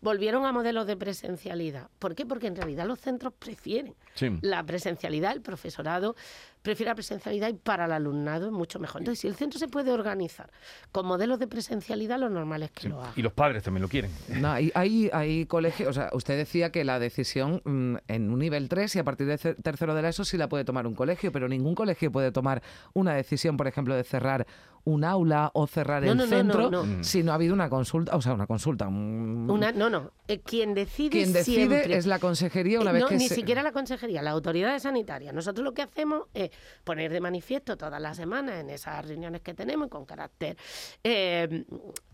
volvieron 0.00 0.46
a 0.46 0.52
modelos 0.52 0.86
de 0.86 0.96
presencialidad. 0.96 1.90
¿Por 1.98 2.14
qué? 2.14 2.24
Porque 2.24 2.46
en 2.46 2.54
realidad 2.56 2.86
los 2.86 3.00
centros 3.00 3.32
prefieren 3.36 3.94
Sí. 4.14 4.28
la 4.42 4.64
presencialidad, 4.64 5.32
el 5.32 5.42
profesorado 5.42 6.14
prefiere 6.62 6.90
la 6.90 6.94
presencialidad 6.94 7.48
y 7.48 7.54
para 7.54 7.84
el 7.86 7.92
alumnado 7.92 8.46
es 8.46 8.52
mucho 8.52 8.78
mejor. 8.78 9.00
Entonces, 9.00 9.20
si 9.20 9.28
el 9.28 9.34
centro 9.34 9.58
se 9.58 9.68
puede 9.68 9.92
organizar 9.92 10.50
con 10.92 11.06
modelos 11.06 11.38
de 11.38 11.46
presencialidad, 11.46 12.18
lo 12.18 12.28
normal 12.28 12.62
es 12.64 12.70
que 12.70 12.82
Sí. 12.82 12.88
lo 12.88 13.00
haga. 13.00 13.12
Y 13.16 13.22
los 13.22 13.32
padres 13.32 13.62
también 13.62 13.82
lo 13.82 13.88
quieren. 13.88 14.10
No, 14.40 14.50
hay, 14.52 14.70
hay, 14.74 15.10
hay 15.12 15.46
colegios, 15.46 15.88
o 15.88 15.92
sea, 15.92 16.10
usted 16.12 16.36
decía 16.36 16.70
que 16.70 16.84
la 16.84 16.98
decisión 16.98 17.62
mm, 17.64 17.96
en 18.08 18.30
un 18.30 18.38
nivel 18.38 18.68
3 18.68 18.96
y 18.96 18.98
a 18.98 19.04
partir 19.04 19.26
de 19.26 19.38
ce- 19.38 19.54
tercero 19.54 19.94
de 19.94 20.02
la 20.02 20.08
ESO 20.10 20.24
sí 20.24 20.36
la 20.36 20.48
puede 20.48 20.64
tomar 20.64 20.86
un 20.86 20.94
colegio, 20.94 21.32
pero 21.32 21.48
ningún 21.48 21.74
colegio 21.74 22.10
puede 22.12 22.32
tomar 22.32 22.62
una 22.92 23.14
decisión, 23.14 23.56
por 23.56 23.66
ejemplo, 23.66 23.94
de 23.94 24.04
cerrar 24.04 24.46
un 24.84 25.04
aula 25.04 25.50
o 25.54 25.66
cerrar 25.66 26.02
No, 26.02 26.12
el 26.12 26.16
no, 26.18 26.26
centro 26.26 26.70
no, 26.70 26.86
no. 26.86 27.04
si 27.04 27.22
no 27.22 27.32
ha 27.32 27.34
habido 27.34 27.52
una 27.52 27.68
consulta, 27.68 28.16
o 28.16 28.22
sea, 28.22 28.32
una 28.32 28.46
consulta. 28.46 28.88
un- 28.88 29.46
Una, 29.50 29.70
no, 29.72 29.90
no. 29.90 30.12
eh, 30.28 30.40
quien 30.40 30.72
decide 30.72 31.10
Quien 31.10 31.32
decide 31.32 31.56
siempre- 31.66 31.96
es 31.96 32.06
la 32.06 32.18
consejería 32.18 32.80
una 32.80 32.90
Eh, 32.90 32.94
vez 32.94 33.04
que 33.04 33.16
ni 33.16 33.28
se- 33.28 33.34
siquiera 33.34 33.62
la 33.62 33.72
consejería, 33.72 34.22
las 34.22 34.32
autoridades 34.32 34.82
sanitarias. 34.84 35.34
Nosotros 35.34 35.62
lo 35.64 35.74
que 35.74 35.82
hacemos 35.82 36.22
es 36.32 36.47
poner 36.84 37.12
de 37.12 37.20
manifiesto 37.20 37.76
todas 37.76 38.00
las 38.00 38.16
semanas 38.16 38.60
en 38.60 38.70
esas 38.70 39.06
reuniones 39.06 39.40
que 39.40 39.54
tenemos 39.54 39.88
con 39.88 40.04
carácter 40.04 40.56
eh, 41.04 41.64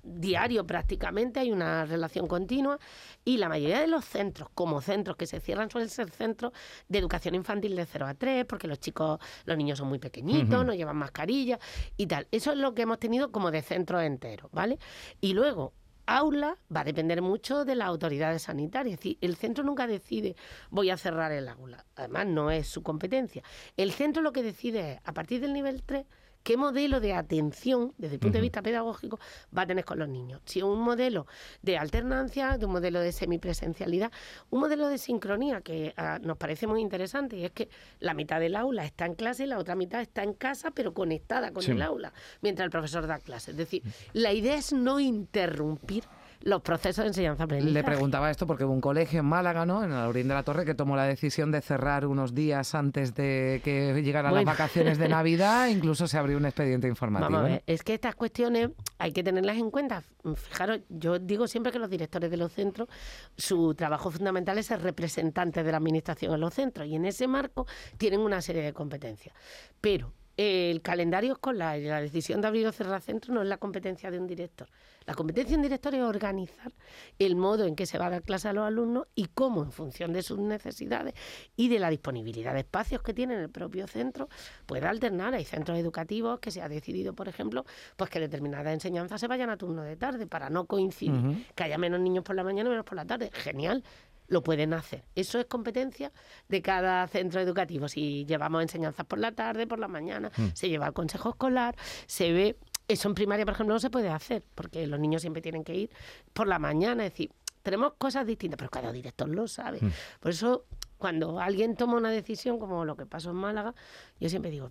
diario 0.02 0.66
prácticamente, 0.66 1.40
hay 1.40 1.50
una 1.50 1.84
relación 1.84 2.26
continua 2.26 2.78
y 3.24 3.38
la 3.38 3.48
mayoría 3.48 3.80
de 3.80 3.86
los 3.86 4.04
centros, 4.04 4.48
como 4.54 4.80
centros 4.80 5.16
que 5.16 5.26
se 5.26 5.40
cierran, 5.40 5.70
suelen 5.70 5.88
ser 5.88 6.10
centros 6.10 6.52
de 6.88 6.98
educación 6.98 7.34
infantil 7.34 7.76
de 7.76 7.86
0 7.86 8.06
a 8.06 8.14
3, 8.14 8.44
porque 8.44 8.68
los 8.68 8.78
chicos, 8.80 9.18
los 9.44 9.56
niños 9.56 9.78
son 9.78 9.88
muy 9.88 9.98
pequeñitos, 9.98 10.64
no 10.64 10.74
llevan 10.74 10.96
mascarilla 10.96 11.58
y 11.96 12.06
tal. 12.06 12.28
Eso 12.30 12.52
es 12.52 12.58
lo 12.58 12.74
que 12.74 12.82
hemos 12.82 12.98
tenido 12.98 13.32
como 13.32 13.50
de 13.50 13.62
centros 13.62 14.02
enteros, 14.02 14.50
¿vale? 14.52 14.78
Y 15.20 15.32
luego, 15.32 15.72
aula 16.06 16.58
va 16.74 16.80
a 16.80 16.84
depender 16.84 17.22
mucho 17.22 17.64
de 17.64 17.74
las 17.74 17.88
autoridades 17.88 18.42
sanitarias. 18.42 18.94
Es 18.94 18.98
decir, 19.00 19.18
el 19.20 19.36
centro 19.36 19.64
nunca 19.64 19.86
decide 19.86 20.36
voy 20.70 20.90
a 20.90 20.96
cerrar 20.96 21.32
el 21.32 21.48
aula. 21.48 21.84
Además, 21.96 22.26
no 22.26 22.50
es 22.50 22.68
su 22.68 22.82
competencia. 22.82 23.42
El 23.76 23.92
centro 23.92 24.22
lo 24.22 24.32
que 24.32 24.42
decide 24.42 24.92
es, 24.92 25.00
a 25.04 25.12
partir 25.12 25.40
del 25.40 25.52
nivel 25.52 25.82
3, 25.82 26.06
qué 26.44 26.56
modelo 26.56 27.00
de 27.00 27.14
atención, 27.14 27.92
desde 27.98 28.14
el 28.14 28.20
punto 28.20 28.38
de 28.38 28.42
vista 28.42 28.62
pedagógico, 28.62 29.18
va 29.56 29.62
a 29.62 29.66
tener 29.66 29.84
con 29.84 29.98
los 29.98 30.08
niños. 30.08 30.40
Si 30.44 30.62
un 30.62 30.80
modelo 30.80 31.26
de 31.62 31.78
alternancia, 31.78 32.58
de 32.58 32.66
un 32.66 32.72
modelo 32.72 33.00
de 33.00 33.10
semipresencialidad, 33.12 34.12
un 34.50 34.60
modelo 34.60 34.88
de 34.88 34.98
sincronía 34.98 35.62
que 35.62 35.94
ah, 35.96 36.18
nos 36.22 36.36
parece 36.36 36.66
muy 36.66 36.80
interesante, 36.80 37.36
y 37.36 37.44
es 37.46 37.50
que 37.50 37.68
la 37.98 38.14
mitad 38.14 38.38
del 38.40 38.54
aula 38.56 38.84
está 38.84 39.06
en 39.06 39.14
clase 39.14 39.44
y 39.44 39.46
la 39.46 39.58
otra 39.58 39.74
mitad 39.74 40.00
está 40.02 40.22
en 40.22 40.34
casa, 40.34 40.70
pero 40.70 40.94
conectada 40.94 41.50
con 41.50 41.62
Sí. 41.62 41.72
el 41.72 41.82
aula, 41.82 42.12
mientras 42.42 42.64
el 42.66 42.70
profesor 42.70 43.06
da 43.06 43.18
clase. 43.18 43.52
Es 43.52 43.56
decir, 43.56 43.82
la 44.12 44.32
idea 44.32 44.54
es 44.56 44.72
no 44.72 45.00
interrumpir 45.00 46.04
los 46.44 46.60
procesos 46.60 47.04
de 47.04 47.08
enseñanza-aprendizaje. 47.08 47.72
Le 47.72 47.82
preguntaba 47.82 48.30
esto 48.30 48.46
porque 48.46 48.64
hubo 48.64 48.72
un 48.72 48.80
colegio 48.80 49.20
en 49.20 49.26
Málaga, 49.26 49.64
¿no? 49.64 49.82
En 49.82 49.92
Alaurín 49.92 50.28
de 50.28 50.34
la 50.34 50.42
Torre, 50.42 50.66
que 50.66 50.74
tomó 50.74 50.94
la 50.94 51.04
decisión 51.04 51.50
de 51.50 51.62
cerrar 51.62 52.06
unos 52.06 52.34
días 52.34 52.74
antes 52.74 53.14
de 53.14 53.62
que 53.64 54.00
llegaran 54.02 54.34
las 54.34 54.44
vacaciones 54.44 54.98
de 54.98 55.08
Navidad. 55.08 55.68
Incluso 55.68 56.06
se 56.06 56.18
abrió 56.18 56.36
un 56.36 56.44
expediente 56.44 56.86
informativo. 56.86 57.30
Vamos 57.30 57.40
a 57.40 57.48
¿no? 57.48 57.54
ver, 57.54 57.62
es 57.66 57.82
que 57.82 57.94
estas 57.94 58.14
cuestiones 58.14 58.70
hay 58.98 59.12
que 59.12 59.22
tenerlas 59.22 59.56
en 59.56 59.70
cuenta. 59.70 60.02
Fijaros, 60.34 60.80
yo 60.90 61.18
digo 61.18 61.46
siempre 61.46 61.72
que 61.72 61.78
los 61.78 61.88
directores 61.88 62.30
de 62.30 62.36
los 62.36 62.52
centros, 62.52 62.88
su 63.36 63.74
trabajo 63.74 64.10
fundamental 64.10 64.58
es 64.58 64.66
ser 64.66 64.82
representantes 64.82 65.64
de 65.64 65.70
la 65.70 65.78
administración 65.78 66.34
en 66.34 66.40
los 66.40 66.52
centros 66.52 66.86
y 66.86 66.94
en 66.94 67.06
ese 67.06 67.26
marco 67.26 67.66
tienen 67.96 68.20
una 68.20 68.42
serie 68.42 68.62
de 68.62 68.74
competencias. 68.74 69.34
Pero 69.80 70.12
el 70.36 70.82
calendario 70.82 71.32
escolar 71.32 71.78
y 71.78 71.84
la 71.84 72.00
decisión 72.00 72.40
de 72.40 72.48
abrir 72.48 72.66
o 72.66 72.72
cerrar 72.72 73.00
centros 73.00 73.34
no 73.34 73.42
es 73.42 73.48
la 73.48 73.58
competencia 73.58 74.10
de 74.10 74.18
un 74.18 74.26
director. 74.26 74.68
La 75.06 75.14
competencia 75.14 75.50
de 75.50 75.56
un 75.56 75.62
director 75.62 75.94
es 75.94 76.02
organizar 76.02 76.72
el 77.18 77.36
modo 77.36 77.66
en 77.66 77.76
que 77.76 77.86
se 77.86 77.98
va 77.98 78.06
a 78.06 78.10
dar 78.10 78.22
clase 78.22 78.48
a 78.48 78.52
los 78.52 78.66
alumnos 78.66 79.06
y 79.14 79.26
cómo, 79.26 79.62
en 79.62 79.70
función 79.70 80.12
de 80.12 80.22
sus 80.22 80.38
necesidades 80.38 81.14
y 81.56 81.68
de 81.68 81.78
la 81.78 81.90
disponibilidad 81.90 82.54
de 82.54 82.60
espacios 82.60 83.02
que 83.02 83.12
tiene 83.12 83.34
en 83.34 83.40
el 83.40 83.50
propio 83.50 83.86
centro, 83.86 84.28
puede 84.66 84.86
alternar. 84.86 85.34
Hay 85.34 85.44
centros 85.44 85.78
educativos 85.78 86.40
que 86.40 86.50
se 86.50 86.62
ha 86.62 86.68
decidido, 86.68 87.12
por 87.14 87.28
ejemplo, 87.28 87.64
pues 87.96 88.10
que 88.10 88.20
determinadas 88.20 88.72
enseñanzas 88.72 89.20
se 89.20 89.28
vayan 89.28 89.50
a 89.50 89.56
turno 89.56 89.82
de 89.82 89.96
tarde 89.96 90.26
para 90.26 90.48
no 90.48 90.64
coincidir, 90.66 91.46
que 91.54 91.64
haya 91.64 91.78
menos 91.78 92.00
niños 92.00 92.24
por 92.24 92.36
la 92.36 92.44
mañana 92.44 92.68
y 92.68 92.70
menos 92.70 92.84
por 92.84 92.96
la 92.96 93.04
tarde. 93.04 93.30
Genial. 93.32 93.84
Lo 94.26 94.42
pueden 94.42 94.72
hacer. 94.72 95.04
Eso 95.14 95.38
es 95.38 95.44
competencia 95.44 96.10
de 96.48 96.62
cada 96.62 97.06
centro 97.08 97.42
educativo. 97.42 97.88
Si 97.88 98.24
llevamos 98.24 98.62
enseñanzas 98.62 99.04
por 99.04 99.18
la 99.18 99.32
tarde, 99.32 99.66
por 99.66 99.78
la 99.78 99.86
mañana, 99.86 100.30
se 100.54 100.70
lleva 100.70 100.86
al 100.86 100.94
consejo 100.94 101.28
escolar, 101.28 101.76
se 102.06 102.32
ve. 102.32 102.56
Eso 102.86 103.08
en 103.08 103.14
primaria, 103.14 103.44
por 103.44 103.54
ejemplo, 103.54 103.74
no 103.74 103.80
se 103.80 103.90
puede 103.90 104.10
hacer, 104.10 104.44
porque 104.54 104.86
los 104.86 105.00
niños 105.00 105.22
siempre 105.22 105.40
tienen 105.40 105.64
que 105.64 105.74
ir 105.74 105.90
por 106.32 106.46
la 106.46 106.58
mañana. 106.58 107.06
Es 107.06 107.12
decir, 107.12 107.30
tenemos 107.62 107.94
cosas 107.94 108.26
distintas, 108.26 108.58
pero 108.58 108.70
cada 108.70 108.92
director 108.92 109.28
lo 109.28 109.48
sabe. 109.48 109.80
Por 110.20 110.30
eso, 110.30 110.66
cuando 110.98 111.40
alguien 111.40 111.76
toma 111.76 111.96
una 111.96 112.10
decisión, 112.10 112.58
como 112.58 112.84
lo 112.84 112.96
que 112.96 113.06
pasó 113.06 113.30
en 113.30 113.36
Málaga, 113.36 113.74
yo 114.20 114.28
siempre 114.28 114.50
digo, 114.50 114.70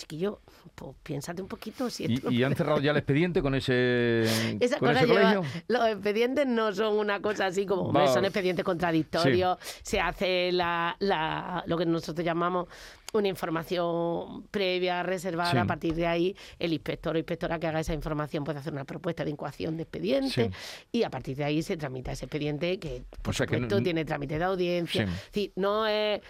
chiquillo, 0.00 0.40
pues 0.74 0.96
piénsate 1.02 1.40
un 1.42 1.48
poquito 1.48 1.88
si 1.90 2.04
¿Y, 2.06 2.34
y 2.34 2.42
han 2.42 2.54
cerrado 2.56 2.80
ya 2.80 2.90
el 2.90 2.96
expediente 2.96 3.40
con 3.42 3.54
ese, 3.54 4.22
esa 4.60 4.78
con 4.78 4.88
cosa 4.88 5.00
ese 5.04 5.06
lleva- 5.12 5.34
colegio? 5.34 5.62
los 5.68 5.86
expedientes 5.88 6.46
no 6.46 6.72
son 6.72 6.96
una 6.98 7.20
cosa 7.20 7.46
así 7.46 7.66
como, 7.66 7.92
Va. 7.92 8.06
son 8.08 8.24
expedientes 8.24 8.64
contradictorios, 8.64 9.58
se 9.82 10.00
hace 10.00 10.52
la, 10.52 10.96
la- 10.98 11.62
lo 11.66 11.76
que 11.78 11.86
nosotros 11.86 12.24
llamamos 12.24 12.66
una 13.12 13.26
información 13.26 14.44
previa, 14.50 15.02
reservada, 15.02 15.50
Sí. 15.50 15.56
a 15.58 15.64
partir 15.64 15.94
de 15.94 16.06
ahí 16.06 16.36
el 16.60 16.72
inspector 16.72 17.14
o 17.14 17.18
inspectora 17.18 17.58
que 17.58 17.66
haga 17.66 17.80
esa 17.80 17.92
información 17.92 18.44
puede 18.44 18.60
hacer 18.60 18.72
una 18.72 18.84
propuesta 18.84 19.24
de 19.24 19.30
incoación 19.30 19.76
de 19.76 19.82
expediente 19.82 20.30
Sí. 20.52 20.88
y 20.92 21.02
a 21.02 21.10
partir 21.10 21.36
de 21.36 21.44
ahí 21.44 21.60
se 21.62 21.76
tramita 21.76 22.12
ese 22.12 22.26
expediente 22.26 22.78
que, 22.78 23.02
por 23.22 23.32
O 23.34 23.36
sea 23.36 23.46
que 23.46 23.56
no- 23.56 23.62
supuesto, 23.66 23.82
tiene 23.82 24.04
trámite 24.04 24.38
de 24.38 24.44
audiencia. 24.44 25.06
Sí. 25.06 25.12
Es 25.12 25.24
decir, 25.26 25.52
no 25.56 25.86
es 25.88 26.20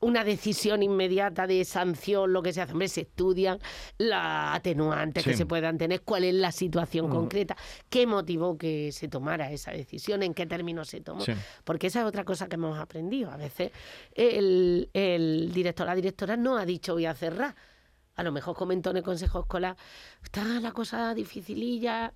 una 0.00 0.24
decisión 0.24 0.82
inmediata 0.82 1.46
de 1.46 1.64
sanción 1.64 2.32
lo 2.32 2.42
que 2.42 2.52
se 2.52 2.60
hace. 2.60 2.72
Hombre, 2.72 2.88
se 2.88 3.02
estudian 3.02 3.58
las 3.98 4.56
atenuantes 4.56 5.24
que 5.24 5.36
se 5.36 5.46
puedan 5.46 5.78
tener, 5.78 6.02
cuál 6.02 6.24
es 6.24 6.34
la 6.34 6.52
situación 6.52 7.08
concreta, 7.08 7.56
qué 7.88 8.06
motivó 8.06 8.58
que 8.58 8.92
se 8.92 9.08
tomara 9.08 9.50
esa 9.50 9.70
decisión, 9.70 10.22
en 10.22 10.34
qué 10.34 10.46
términos 10.46 10.88
se 10.88 11.00
tomó. 11.00 11.22
Sí. 11.22 11.32
Porque 11.64 11.86
esa 11.86 12.00
es 12.00 12.06
otra 12.06 12.24
cosa 12.24 12.48
que 12.48 12.56
hemos 12.56 12.78
aprendido. 12.78 13.30
A 13.30 13.36
veces 13.36 13.72
el, 14.14 14.90
el 14.92 15.52
director 15.52 15.86
la 15.86 15.94
directora 15.94 16.36
no 16.36 16.56
ha 16.56 16.66
dicho 16.66 16.94
voy 16.94 17.06
a 17.06 17.14
cerrar. 17.14 17.54
A 18.16 18.22
lo 18.22 18.30
mejor 18.30 18.54
comentó 18.54 18.90
en 18.90 18.98
el 18.98 19.02
consejo 19.02 19.40
escolar, 19.40 19.76
está 20.22 20.44
la 20.60 20.70
cosa 20.70 21.12
dificililla. 21.14 22.12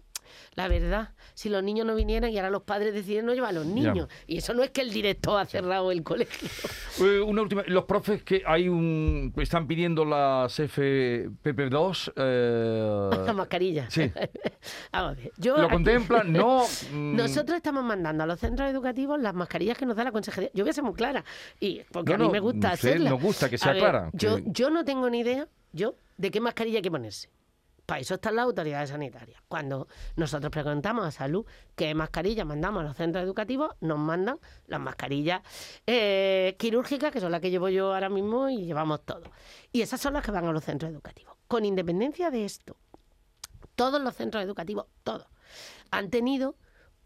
La 0.55 0.69
verdad, 0.69 1.11
si 1.35 1.49
los 1.49 1.63
niños 1.63 1.87
no 1.87 1.95
vinieran 1.95 2.31
y 2.31 2.37
ahora 2.39 2.51
los 2.51 2.63
padres 2.63 2.93
deciden 2.95 3.27
no 3.27 3.35
llevar 3.35 3.51
a 3.51 3.53
los 3.53 3.67
niños. 3.67 4.09
Y 4.27 4.39
eso 4.39 4.55
no 4.55 4.63
es 4.63 4.71
que 4.71 4.81
el 4.81 4.91
director 4.93 5.39
ha 5.41 5.47
cerrado 5.47 5.91
el 5.93 6.03
colegio. 6.03 6.49
Eh, 7.01 7.21
una 7.21 7.43
última. 7.43 7.63
Los 7.69 7.85
profes 7.85 8.25
que 8.25 8.43
hay 8.45 8.69
un 8.69 9.33
están 9.37 9.69
pidiendo 9.69 10.05
las 10.05 10.59
FPP2. 10.59 12.13
eh, 12.17 13.11
La 13.27 13.33
mascarilla. 13.33 13.89
sí. 13.89 14.11
Vamos 14.93 15.13
a 15.13 15.15
ver, 15.21 15.33
yo 15.37 15.57
¿Lo 15.57 15.63
aquí- 15.67 15.73
contemplan? 15.75 16.33
No. 16.33 16.65
mm, 16.93 17.15
Nosotros 17.17 17.57
estamos 17.57 17.85
mandando 17.85 18.25
a 18.25 18.27
los 18.27 18.41
centros 18.41 18.69
educativos 18.69 19.21
las 19.21 19.33
mascarillas 19.35 19.79
que 19.79 19.87
nos 19.87 19.97
da 19.97 20.03
la 20.05 20.11
consejería. 20.13 20.51
Yo 20.55 20.65
voy 20.65 20.71
a 20.71 20.73
ser 20.73 20.83
muy 20.85 20.95
clara, 20.95 21.25
y 21.61 21.83
porque 21.93 22.11
No, 22.11 22.15
a 22.17 22.19
mí 22.19 22.25
no, 22.25 22.31
me 22.33 22.41
gusta 22.41 22.73
usted 22.75 22.89
hacerla. 22.91 23.11
nos 23.11 23.23
gusta 23.23 23.49
que 23.49 23.59
sea 23.59 23.73
ver, 23.73 23.81
clara, 23.81 24.11
Yo, 24.13 24.37
que- 24.37 24.43
yo 24.47 24.71
no 24.71 24.85
tengo 24.85 25.09
ni 25.09 25.21
idea, 25.21 25.47
yo, 25.73 25.95
de 26.17 26.31
qué 26.33 26.41
mascarilla 26.41 26.79
hay 26.79 26.83
que 26.83 26.91
ponerse. 26.91 27.29
Para 27.89 28.03
eso 28.03 28.17
están 28.17 28.37
las 28.37 28.45
autoridades 28.45 28.91
sanitarias. 28.91 29.41
Cuando 29.49 29.89
nosotros 30.15 30.53
preguntamos 30.53 31.07
a 31.07 31.11
salud 31.11 31.47
qué 31.75 31.95
mascarilla 31.95 32.45
mandamos 32.45 32.83
a 32.83 32.89
los 32.89 32.95
centros 32.95 33.25
educativos, 33.25 33.77
nos 33.81 33.99
mandan 33.99 34.39
las 34.67 34.79
mascarillas 34.79 35.41
eh, 35.87 36.55
quirúrgicas, 36.59 37.11
que 37.11 37.19
son 37.19 37.33
las 37.33 37.41
que 37.41 37.49
llevo 37.49 37.71
yo 37.71 37.95
ahora 37.95 38.11
mismo 38.11 38.51
y 38.51 38.67
llevamos 38.67 39.07
todos. 39.07 39.31
Y 39.73 39.81
esas 39.81 40.03
son 40.03 40.13
las 40.13 40.23
que 40.23 40.31
van 40.31 40.45
a 40.45 40.53
los 40.53 40.65
centros 40.65 40.93
educativos. 40.93 41.35
Con 41.49 41.65
independencia 41.65 42.31
de 42.31 42.45
esto, 42.45 42.77
todos 43.75 44.03
los 44.03 44.15
centros 44.15 44.45
educativos, 44.45 44.85
todos, 45.03 45.27
han 45.91 46.11
tenido 46.11 46.57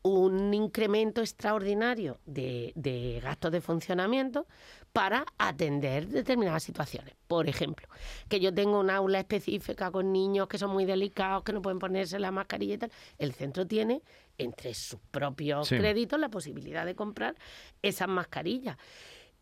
un 0.04 0.52
incremento 0.52 1.20
extraordinario 1.20 2.18
de, 2.26 2.72
de 2.74 3.20
gastos 3.22 3.52
de 3.52 3.60
funcionamiento 3.60 4.46
para 4.92 5.24
atender 5.38 6.08
determinadas 6.08 6.64
situaciones. 6.64 7.14
Por 7.28 7.48
ejemplo, 7.48 7.86
que 8.28 8.40
yo 8.40 8.52
tengo 8.52 8.80
un 8.80 8.90
aula 8.90 9.20
específica 9.20 9.90
con 9.90 10.12
niños 10.12 10.48
que 10.48 10.58
son 10.58 10.70
muy 10.72 10.84
delicados, 10.84 11.44
que 11.44 11.52
no 11.52 11.62
pueden 11.62 11.78
ponerse 11.78 12.18
la 12.18 12.30
mascarilla 12.32 12.74
y 12.74 12.78
tal. 12.78 12.92
El 13.18 13.32
centro 13.32 13.66
tiene, 13.66 14.02
entre 14.38 14.74
sus 14.74 14.98
propios 15.10 15.68
Sí. 15.68 15.76
créditos, 15.78 16.18
la 16.18 16.28
posibilidad 16.28 16.84
de 16.84 16.94
comprar 16.94 17.36
esas 17.80 18.08
mascarillas. 18.08 18.76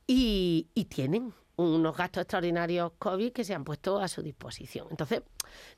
Y, 0.06 0.68
y 0.74 0.84
tienen 0.86 1.32
unos 1.60 1.96
gastos 1.96 2.22
extraordinarios 2.22 2.92
COVID 2.98 3.32
que 3.32 3.44
se 3.44 3.54
han 3.54 3.64
puesto 3.64 3.98
a 3.98 4.08
su 4.08 4.22
disposición. 4.22 4.86
Entonces, 4.90 5.22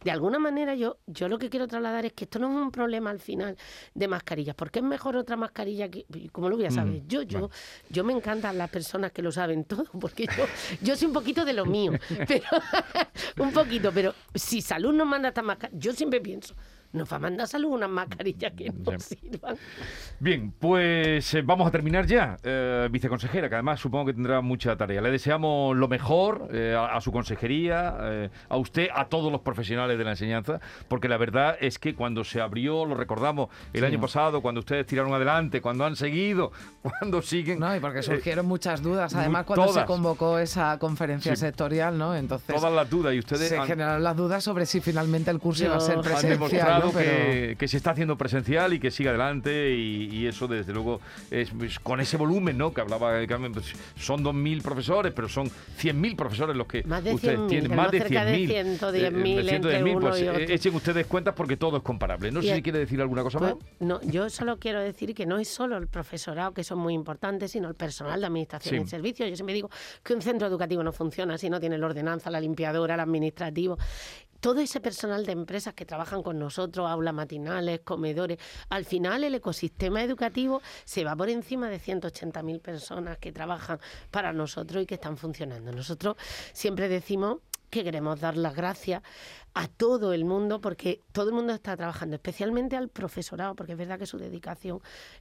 de 0.04 0.10
alguna 0.10 0.38
manera 0.38 0.74
yo, 0.74 0.98
yo 1.06 1.28
lo 1.28 1.38
que 1.38 1.48
quiero 1.48 1.66
trasladar 1.66 2.04
es 2.04 2.12
que 2.12 2.24
esto 2.24 2.38
no 2.38 2.48
es 2.50 2.56
un 2.56 2.70
problema 2.70 3.10
al 3.10 3.20
final 3.20 3.56
de 3.94 4.08
mascarillas, 4.08 4.54
porque 4.54 4.80
es 4.80 4.84
mejor 4.84 5.16
otra 5.16 5.36
mascarilla 5.36 5.88
que, 5.90 6.04
y 6.14 6.28
¿cómo 6.28 6.48
lo 6.48 6.56
voy 6.56 6.66
a 6.66 6.70
saber? 6.70 7.02
Mm, 7.02 7.08
Yo, 7.08 7.22
yo, 7.22 7.50
yo 7.88 8.04
me 8.04 8.12
encantan 8.12 8.58
las 8.58 8.70
personas 8.70 9.12
que 9.12 9.22
lo 9.22 9.32
saben 9.32 9.64
todo, 9.64 9.84
porque 10.00 10.26
yo, 10.36 10.44
yo 10.82 10.96
soy 10.96 11.08
un 11.08 11.14
poquito 11.14 11.44
de 11.44 11.52
lo 11.52 11.64
mío, 11.66 11.92
pero 12.28 12.44
un 13.38 13.52
poquito, 13.52 13.90
pero 13.92 14.14
si 14.34 14.60
salud 14.62 14.92
nos 14.92 15.06
manda 15.06 15.28
estas 15.28 15.44
mascarillas, 15.44 15.82
yo 15.82 15.92
siempre 15.92 16.20
pienso, 16.20 16.54
nos 16.92 17.10
va 17.12 17.16
a 17.16 17.20
mandar 17.20 17.46
salud 17.48 17.70
unas 17.70 17.88
mascarillas 17.90 18.52
que 18.52 18.70
no 18.70 18.98
Sí. 18.98 19.16
sirvan. 19.16 19.56
Bien, 20.20 20.52
pues 20.58 21.34
eh, 21.34 21.42
vamos 21.42 21.66
a 21.66 21.70
terminar 21.70 22.06
ya, 22.06 22.36
eh, 22.42 22.88
viceconsejera, 22.90 23.48
que 23.48 23.54
además 23.56 23.80
supongo 23.80 24.06
que 24.06 24.12
tendrá 24.14 24.40
mucha 24.40 24.76
tarea. 24.76 25.00
Le 25.00 25.10
deseamos 25.10 25.76
lo 25.76 25.88
mejor 25.88 26.48
eh, 26.52 26.74
a, 26.78 26.96
a 26.96 27.00
su 27.00 27.10
consejería, 27.12 27.96
eh, 28.02 28.30
a 28.48 28.56
usted, 28.56 28.88
a 28.94 29.06
todos 29.06 29.32
los 29.32 29.40
profesionales 29.40 29.98
de 29.98 30.04
la 30.04 30.10
enseñanza, 30.10 30.60
porque 30.88 31.08
la 31.08 31.16
verdad 31.16 31.56
es 31.60 31.78
que 31.78 31.94
cuando 31.94 32.24
se 32.24 32.40
abrió, 32.40 32.84
lo 32.84 32.94
recordamos 32.94 33.48
el 33.72 33.84
año 33.84 34.00
pasado, 34.00 34.42
cuando 34.42 34.60
ustedes 34.60 34.86
tiraron 34.86 35.12
adelante, 35.14 35.60
cuando 35.60 35.84
han 35.84 35.96
seguido, 35.96 36.52
cuando 36.82 37.22
siguen... 37.22 37.58
No, 37.58 37.74
y 37.74 37.80
porque 37.80 38.00
eh, 38.00 38.02
surgieron 38.02 38.46
muchas 38.46 38.82
dudas, 38.82 39.14
además 39.14 39.44
cuando 39.46 39.72
se 39.72 39.84
convocó 39.84 40.38
esa 40.38 40.78
conferencia 40.78 41.34
Sí. 41.34 41.40
sectorial, 41.40 41.96
¿no? 41.96 42.14
Entonces 42.14 42.54
todas 42.54 42.72
las 42.72 42.88
dudas 42.90 43.14
y 43.14 43.18
ustedes 43.18 43.48
se 43.48 43.58
han- 43.58 43.66
generaron 43.66 44.02
las 44.02 44.16
dudas 44.16 44.44
sobre 44.44 44.66
si 44.66 44.80
finalmente 44.80 45.30
el 45.30 45.38
curso 45.38 45.64
iba 45.64 45.76
a 45.76 45.80
ser 45.80 46.00
presencial, 46.00 46.81
que, 46.90 47.56
que 47.58 47.68
se 47.68 47.76
está 47.76 47.90
haciendo 47.92 48.16
presencial 48.16 48.72
y 48.72 48.80
que 48.80 48.90
sigue 48.90 49.10
adelante 49.10 49.74
y, 49.74 50.08
y 50.10 50.26
eso 50.26 50.48
desde 50.48 50.72
luego 50.72 51.00
es, 51.30 51.52
es 51.62 51.78
con 51.78 52.00
ese 52.00 52.16
volumen 52.16 52.58
¿no? 52.58 52.72
que 52.72 52.80
hablaba 52.80 53.24
Carmen 53.26 53.52
pues, 53.52 53.72
son 53.96 54.24
2.000 54.24 54.62
profesores 54.62 55.12
pero 55.14 55.28
son 55.28 55.48
100.000 55.48 56.16
profesores 56.16 56.56
los 56.56 56.66
que 56.66 56.82
Más 56.84 57.04
de 57.04 57.14
ustedes 57.14 57.38
100.000, 57.38 57.48
tienen 57.48 57.76
más 57.76 57.90
de 57.92 57.98
cerca 58.00 58.24
de 58.24 58.38
100.000 58.48 58.78
110.000 58.80 58.94
Eh, 59.52 59.54
entre 59.54 59.80
110.000, 59.82 59.96
uno 59.96 60.00
pues 60.08 60.20
eh, 60.22 60.46
echen 60.54 60.74
ustedes 60.74 61.06
cuentas 61.06 61.34
porque 61.34 61.56
todo 61.56 61.76
es 61.76 61.82
comparable 61.82 62.30
no 62.32 62.40
Y 62.40 62.48
sé 62.48 62.56
si 62.56 62.62
quiere 62.62 62.78
decir 62.80 63.00
alguna 63.00 63.22
cosa 63.22 63.38
más 63.38 63.52
Pues, 63.54 63.64
no, 63.80 64.00
yo 64.02 64.28
solo 64.30 64.58
quiero 64.58 64.80
decir 64.80 65.14
que 65.14 65.26
no 65.26 65.38
es 65.38 65.48
solo 65.48 65.76
el 65.76 65.86
profesorado, 65.88 66.52
que 66.54 66.64
son 66.64 66.78
muy 66.78 66.94
importantes, 66.94 67.52
sino 67.52 67.68
el 67.68 67.74
personal 67.74 68.20
de 68.20 68.26
administración 68.26 68.80
Sí. 68.80 68.82
y 68.84 68.88
servicios. 68.88 69.28
Yo 69.28 69.36
siempre 69.36 69.54
digo 69.54 69.70
que 70.02 70.14
un 70.14 70.22
centro 70.22 70.46
educativo 70.46 70.82
no 70.82 70.92
funciona 70.92 71.36
si 71.36 71.50
no 71.50 71.60
tiene 71.60 71.76
la 71.78 71.86
ordenanza, 71.86 72.30
la 72.30 72.40
limpiadora, 72.40 72.94
el 72.94 73.00
administrativo. 73.00 73.76
Todo 74.42 74.60
ese 74.60 74.80
personal 74.80 75.24
de 75.24 75.30
empresas 75.30 75.72
que 75.72 75.86
trabajan 75.86 76.20
con 76.24 76.36
nosotros, 76.36 76.90
aulas 76.90 77.14
matinales, 77.14 77.78
comedores, 77.84 78.38
al 78.70 78.84
final 78.84 79.22
el 79.22 79.36
ecosistema 79.36 80.02
educativo 80.02 80.60
se 80.84 81.04
va 81.04 81.14
por 81.14 81.30
encima 81.30 81.68
de 81.68 81.78
180.000 81.78 82.60
personas 82.60 83.18
que 83.18 83.30
trabajan 83.30 83.78
para 84.10 84.32
nosotros 84.32 84.82
y 84.82 84.86
que 84.86 84.96
están 84.96 85.16
funcionando. 85.16 85.70
Nosotros 85.70 86.16
siempre 86.52 86.88
decimos 86.88 87.38
que 87.70 87.84
queremos 87.84 88.20
dar 88.20 88.36
las 88.36 88.54
gracias 88.54 89.02
a 89.54 89.66
todo 89.66 90.12
el 90.12 90.24
mundo, 90.24 90.60
porque 90.60 91.00
todo 91.12 91.28
el 91.28 91.34
mundo 91.34 91.54
está 91.54 91.76
trabajando, 91.76 92.16
especialmente 92.16 92.76
al 92.76 92.88
profesorado, 92.88 93.54
porque 93.54 93.72
es 93.72 93.78
verdad 93.78 93.98
que 93.98 94.06
su 94.06 94.18
dedicación 94.18 94.80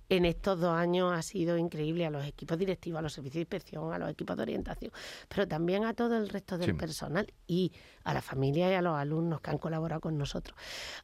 en 0.09 0.25
estos 0.25 0.59
dos 0.59 0.73
años 0.73 1.13
ha 1.13 1.21
sido 1.21 1.57
increíble 1.57 2.05
a 2.05 2.09
los 2.09 2.25
equipos 2.25 2.57
directivos, 2.57 2.99
a 2.99 3.01
los 3.01 3.13
servicios 3.13 3.35
de 3.35 3.41
inspección, 3.41 3.93
a 3.93 3.97
los 3.97 4.09
equipos 4.09 4.35
de 4.35 4.43
orientación, 4.43 4.91
pero 5.29 5.47
también 5.47 5.85
a 5.85 5.93
todo 5.93 6.17
el 6.17 6.27
resto 6.27 6.57
del 6.57 6.75
personal 6.75 7.31
y 7.47 7.71
a 8.03 8.13
la 8.13 8.21
familia 8.21 8.69
y 8.71 8.73
a 8.75 8.81
los 8.81 8.97
alumnos 8.97 9.41
que 9.41 9.49
han 9.51 9.57
colaborado 9.57 10.01
con 10.01 10.17
nosotros. 10.17 10.57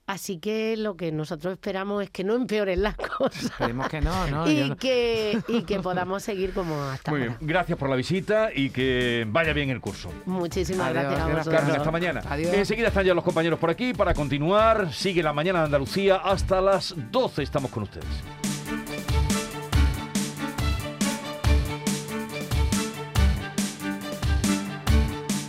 Así 0.05 0.39
que 0.39 0.75
lo 0.77 0.95
que 0.97 1.11
nosotros 1.11 1.53
esperamos 1.53 2.03
es 2.03 2.09
que 2.09 2.23
no 2.23 2.35
empeoren 2.35 2.81
las 2.83 2.95
cosas. 3.17 3.43
Esperemos 3.43 3.87
que 3.89 4.01
no, 4.01 4.27
¿no? 4.27 4.49
y, 4.49 4.75
Que, 4.75 5.39
y 5.47 5.63
que 5.63 5.79
podamos 5.79 6.23
seguir 6.23 6.53
como 6.53 6.81
hasta 6.83 7.11
Muy 7.11 7.21
ahora. 7.21 7.35
bien, 7.37 7.47
gracias 7.47 7.77
por 7.77 7.89
la 7.89 7.95
visita 7.95 8.49
y 8.53 8.69
que 8.69 9.25
vaya 9.29 9.53
bien 9.53 9.69
el 9.69 9.81
curso. 9.81 10.09
Muchísimas 10.25 10.87
Adiós, 10.87 11.03
gracias 11.03 11.21
a 11.21 11.27
vosotros. 11.27 11.55
Carmen, 11.55 11.75
hasta 11.77 11.91
mañana. 11.91 12.21
Adiós. 12.27 12.53
Enseguida 12.53 12.87
están 12.89 13.05
ya 13.05 13.13
los 13.13 13.23
compañeros 13.23 13.59
por 13.59 13.69
aquí 13.69 13.93
para 13.93 14.13
continuar. 14.13 14.91
Sigue 14.93 15.21
la 15.23 15.33
mañana 15.33 15.59
de 15.59 15.65
Andalucía 15.65 16.17
hasta 16.17 16.61
las 16.61 16.93
12. 17.11 17.43
Estamos 17.43 17.71
con 17.71 17.83
ustedes. 17.83 18.05